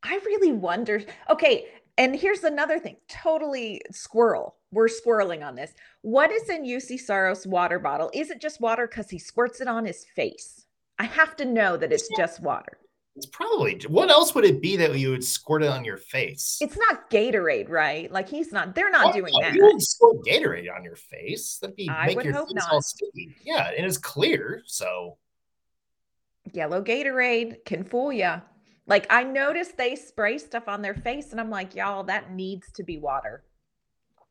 I 0.02 0.20
really 0.24 0.52
wonder. 0.52 1.02
Okay, 1.30 1.66
and 1.96 2.14
here's 2.14 2.44
another 2.44 2.78
thing. 2.78 2.96
Totally 3.08 3.80
squirrel. 3.90 4.56
We're 4.72 4.88
squirreling 4.88 5.46
on 5.46 5.54
this. 5.54 5.72
What 6.02 6.32
is 6.32 6.48
in 6.48 6.64
Juuse 6.64 6.98
Saros 6.98 7.46
water 7.46 7.78
bottle? 7.78 8.10
Is 8.12 8.30
it 8.30 8.40
just 8.40 8.60
water 8.60 8.88
because 8.88 9.08
he 9.08 9.18
squirts 9.18 9.60
it 9.60 9.68
on 9.68 9.84
his 9.84 10.04
face? 10.04 10.66
I 10.98 11.04
have 11.04 11.36
to 11.36 11.44
know 11.44 11.76
that 11.76 11.92
it's 11.92 12.08
just 12.16 12.40
water. 12.40 12.78
It's 13.16 13.26
probably 13.26 13.80
what 13.86 14.10
else 14.10 14.34
would 14.34 14.44
it 14.44 14.60
be 14.60 14.76
that 14.76 14.98
you 14.98 15.10
would 15.10 15.22
squirt 15.22 15.62
it 15.62 15.68
on 15.68 15.84
your 15.84 15.96
face? 15.96 16.58
It's 16.60 16.76
not 16.76 17.08
Gatorade, 17.10 17.68
right? 17.68 18.10
Like 18.10 18.28
he's 18.28 18.50
not. 18.50 18.74
They're 18.74 18.90
not 18.90 19.06
oh, 19.06 19.12
doing 19.12 19.32
that. 19.40 19.54
You 19.54 19.64
would 19.66 19.80
squirt 19.80 20.16
Gatorade 20.26 20.66
on 20.74 20.82
your 20.82 20.96
face. 20.96 21.58
That'd 21.60 21.76
be 21.76 21.88
I 21.88 22.06
make 22.06 22.24
your 22.24 22.34
face 22.34 22.52
not. 22.52 22.72
all 22.72 22.82
sticky. 22.82 23.36
Yeah, 23.44 23.70
and 23.76 23.86
it's 23.86 23.98
clear. 23.98 24.62
So 24.66 25.18
yellow 26.52 26.82
Gatorade 26.82 27.64
can 27.64 27.84
fool 27.84 28.12
you. 28.12 28.32
Like 28.86 29.06
I 29.10 29.22
noticed 29.22 29.76
they 29.76 29.94
spray 29.94 30.38
stuff 30.38 30.66
on 30.66 30.82
their 30.82 30.94
face, 30.94 31.30
and 31.30 31.40
I'm 31.40 31.50
like, 31.50 31.76
y'all, 31.76 32.02
that 32.04 32.32
needs 32.32 32.70
to 32.72 32.82
be 32.82 32.98
water. 32.98 33.44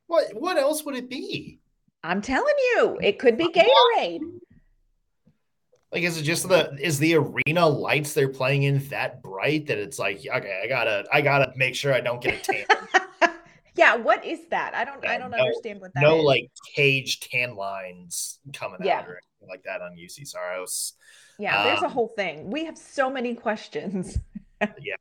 What? 0.07 0.33
What 0.33 0.57
else 0.57 0.83
would 0.83 0.95
it 0.95 1.09
be? 1.09 1.61
I'm 2.03 2.21
telling 2.21 2.53
you, 2.75 2.99
it 3.01 3.17
could 3.17 3.37
be 3.37 3.47
Gatorade. 3.47 4.19
Like, 5.93 6.01
is 6.01 6.17
it 6.17 6.23
just 6.23 6.49
the 6.49 6.75
is 6.81 6.97
the 6.97 7.13
arena 7.13 7.67
lights 7.67 8.15
they're 8.15 8.27
playing 8.27 8.63
in 8.63 8.79
that 8.87 9.21
bright 9.21 9.67
that 9.67 9.77
it's 9.77 9.99
like, 9.99 10.17
okay, 10.25 10.61
I 10.63 10.67
gotta 10.67 11.05
I 11.13 11.21
gotta 11.21 11.53
make 11.55 11.75
sure 11.75 11.93
I 11.93 12.01
don't 12.01 12.19
get 12.19 12.49
a 12.49 12.65
tan. 13.21 13.31
yeah, 13.75 13.95
what 13.95 14.25
is 14.25 14.39
that? 14.49 14.73
I 14.73 14.85
don't 14.85 15.05
I 15.07 15.19
don't 15.19 15.29
no, 15.29 15.37
understand 15.37 15.81
what 15.81 15.93
that 15.93 16.01
no, 16.01 16.17
is. 16.17 16.23
like 16.23 16.51
cage 16.75 17.19
tan 17.19 17.55
lines 17.55 18.39
coming 18.53 18.79
yeah. 18.83 19.01
out 19.01 19.07
or 19.07 19.19
anything 19.41 19.49
like 19.49 19.61
that 19.65 19.83
on 19.83 19.95
Juuse 19.95 20.27
Saros. 20.27 20.93
Yeah, 21.37 21.59
um, 21.59 21.67
there's 21.67 21.81
a 21.83 21.85
um, 21.85 21.91
whole 21.91 22.07
thing. 22.07 22.49
We 22.49 22.65
have 22.65 22.77
so 22.77 23.07
many 23.07 23.35
questions. 23.35 24.17
yeah, 24.61 24.95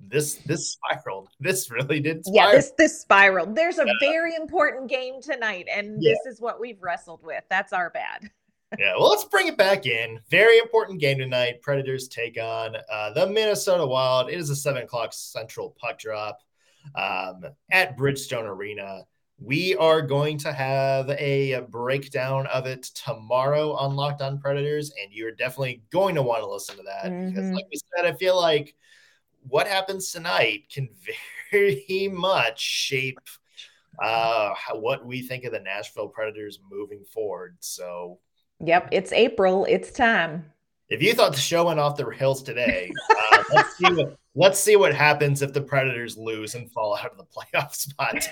this 0.00 0.36
this 0.46 0.72
spiraled. 0.72 1.28
This 1.40 1.70
really 1.70 2.00
did. 2.00 2.24
Spiral. 2.24 2.48
Yeah, 2.50 2.56
this 2.56 2.72
this 2.78 3.02
spiraled. 3.02 3.54
There's 3.54 3.78
a 3.78 3.84
yeah. 3.84 3.92
very 4.00 4.34
important 4.34 4.88
game 4.88 5.20
tonight, 5.20 5.66
and 5.70 6.02
yeah. 6.02 6.12
this 6.12 6.32
is 6.32 6.40
what 6.40 6.58
we've 6.58 6.80
wrestled 6.80 7.22
with. 7.22 7.44
That's 7.50 7.74
our 7.74 7.90
bad 7.90 8.30
yeah, 8.78 8.92
well, 8.98 9.08
let's 9.08 9.24
bring 9.24 9.46
it 9.46 9.56
back 9.56 9.86
in. 9.86 10.20
Very 10.30 10.58
important 10.58 11.00
game 11.00 11.18
tonight. 11.18 11.62
Predators 11.62 12.08
take 12.08 12.38
on 12.38 12.76
uh, 12.90 13.12
the 13.12 13.26
Minnesota 13.26 13.86
Wild. 13.86 14.30
It 14.30 14.38
is 14.38 14.50
a 14.50 14.56
seven 14.56 14.82
o'clock 14.82 15.12
central 15.12 15.74
puck 15.80 15.98
drop 15.98 16.40
um, 16.94 17.44
at 17.70 17.96
Bridgestone 17.96 18.44
Arena. 18.44 19.02
We 19.40 19.76
are 19.76 20.02
going 20.02 20.36
to 20.38 20.52
have 20.52 21.08
a 21.10 21.60
breakdown 21.70 22.46
of 22.48 22.66
it 22.66 22.82
tomorrow 22.82 23.72
on 23.72 23.94
Locked 23.94 24.20
On 24.20 24.38
Predators, 24.38 24.92
and 25.02 25.12
you're 25.12 25.32
definitely 25.32 25.82
going 25.90 26.16
to 26.16 26.22
want 26.22 26.42
to 26.42 26.50
listen 26.50 26.76
to 26.76 26.82
that 26.82 27.10
mm-hmm. 27.10 27.28
because, 27.28 27.50
like 27.50 27.66
we 27.70 27.78
said, 27.96 28.04
I 28.04 28.16
feel 28.16 28.38
like 28.38 28.74
what 29.48 29.68
happens 29.68 30.10
tonight 30.10 30.64
can 30.72 30.88
very 31.52 32.08
much 32.12 32.60
shape 32.60 33.20
uh, 34.02 34.54
what 34.74 35.06
we 35.06 35.22
think 35.22 35.44
of 35.44 35.52
the 35.52 35.60
Nashville 35.60 36.08
Predators 36.08 36.60
moving 36.70 37.04
forward. 37.04 37.56
So 37.60 38.18
Yep, 38.64 38.88
it's 38.92 39.12
April. 39.12 39.64
It's 39.66 39.90
time. 39.90 40.44
If 40.88 41.02
you 41.02 41.12
thought 41.14 41.32
the 41.32 41.38
show 41.38 41.66
went 41.66 41.78
off 41.78 41.96
the 41.96 42.06
rails 42.06 42.42
today, 42.42 42.90
uh, 43.32 43.42
let's 43.52 43.76
see 43.76 43.92
what 43.92 44.18
let's 44.34 44.58
see 44.58 44.76
what 44.76 44.94
happens 44.94 45.42
if 45.42 45.52
the 45.52 45.60
Predators 45.60 46.16
lose 46.16 46.54
and 46.54 46.70
fall 46.72 46.96
out 46.96 47.10
of 47.10 47.18
the 47.18 47.24
playoff 47.24 47.74
spot. 47.74 48.26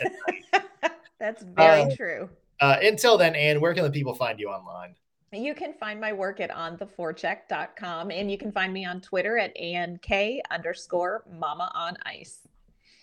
That's 1.21 1.43
very 1.43 1.83
uh, 1.83 1.97
true. 1.97 2.31
Uh, 2.61 2.77
until 2.83 3.19
then, 3.19 3.35
Anne, 3.35 3.61
where 3.61 3.75
can 3.75 3.85
the 3.85 3.91
people 3.91 4.15
find 4.15 4.41
you 4.41 4.49
online? 4.49 4.95
You 5.33 5.55
can 5.55 5.75
find 5.75 6.01
my 6.01 6.13
work 6.13 6.41
at 6.41 6.51
ontheforecheck.com 6.51 8.11
and 8.11 8.31
you 8.31 8.39
can 8.39 8.53
find 8.53 8.73
me 8.73 8.87
on 8.87 9.01
Twitter 9.01 9.39
at 9.39 9.57
ANK 9.57 10.11
underscore 10.51 11.25
mama 11.31 11.71
on 11.75 11.97
ice. 12.07 12.47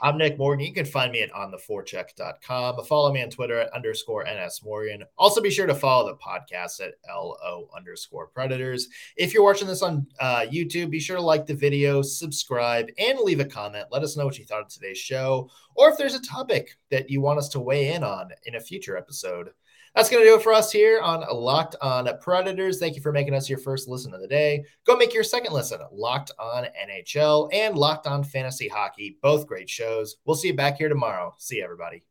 I'm 0.04 0.18
Nick 0.18 0.38
Morgan. 0.38 0.66
You 0.66 0.74
can 0.74 0.84
find 0.84 1.14
me 1.14 1.22
at 1.22 1.32
ontheforecheck.com. 1.32 2.84
Follow 2.84 3.14
me 3.14 3.24
on 3.24 3.30
Twitter 3.30 3.62
at 3.62 3.72
underscore 3.72 4.26
NS 4.26 4.62
Morgan. 4.62 5.02
Also, 5.18 5.40
be 5.40 5.50
sure 5.50 5.66
to 5.66 5.74
follow 5.74 6.10
the 6.10 6.18
podcast 6.18 6.82
at 6.82 6.96
LO 7.08 7.70
underscore 7.74 8.28
Predators. 8.28 8.90
If 9.16 9.34
you're 9.34 9.46
watching 9.46 9.70
this 9.70 9.82
on 9.82 10.06
uh, 10.20 10.42
YouTube, 10.42 10.90
be 10.90 11.00
sure 11.00 11.16
to 11.16 11.22
like 11.22 11.46
the 11.46 11.54
video, 11.54 12.02
subscribe, 12.02 12.90
and 12.98 13.18
leave 13.20 13.40
a 13.40 13.46
comment. 13.46 13.86
Let 13.92 14.04
us 14.04 14.18
know 14.18 14.26
what 14.26 14.38
you 14.38 14.44
thought 14.44 14.64
of 14.64 14.68
today's 14.68 14.98
show, 14.98 15.50
or 15.76 15.90
if 15.90 15.98
there's 15.98 16.16
a 16.16 16.22
topic 16.22 16.76
that 16.92 17.10
you 17.10 17.22
want 17.22 17.40
us 17.40 17.48
to 17.50 17.62
weigh 17.62 17.94
in 17.94 18.04
on 18.04 18.32
in 18.46 18.56
a 18.56 18.60
future 18.60 18.98
episode. 18.98 19.52
That's 19.96 20.10
going 20.10 20.24
to 20.24 20.30
do 20.30 20.36
it 20.36 20.42
for 20.42 20.54
us 20.54 20.72
here 20.72 21.00
on 21.02 21.24
Locked 21.32 21.76
On 21.82 22.10
Predators. 22.20 22.80
Thank 22.80 22.96
you 22.96 23.02
for 23.02 23.12
making 23.12 23.36
us 23.36 23.48
your 23.48 23.60
first 23.60 23.88
listen 23.88 24.14
of 24.14 24.22
the 24.22 24.28
day. 24.28 24.64
Go 24.88 24.96
make 24.96 25.14
your 25.14 25.24
second 25.24 25.54
listen, 25.54 25.80
Locked 25.92 26.32
On 26.40 26.66
NHL 26.66 27.50
and 27.54 27.78
Locked 27.78 28.08
On 28.08 28.24
Fantasy 28.24 28.68
Hockey. 28.68 29.18
Both 29.22 29.46
great 29.46 29.70
shows. 29.70 30.16
We'll 30.26 30.36
see 30.36 30.48
you 30.48 30.56
back 30.56 30.78
here 30.78 30.90
tomorrow. 30.90 31.36
See 31.38 31.58
you, 31.58 31.64
everybody. 31.64 32.04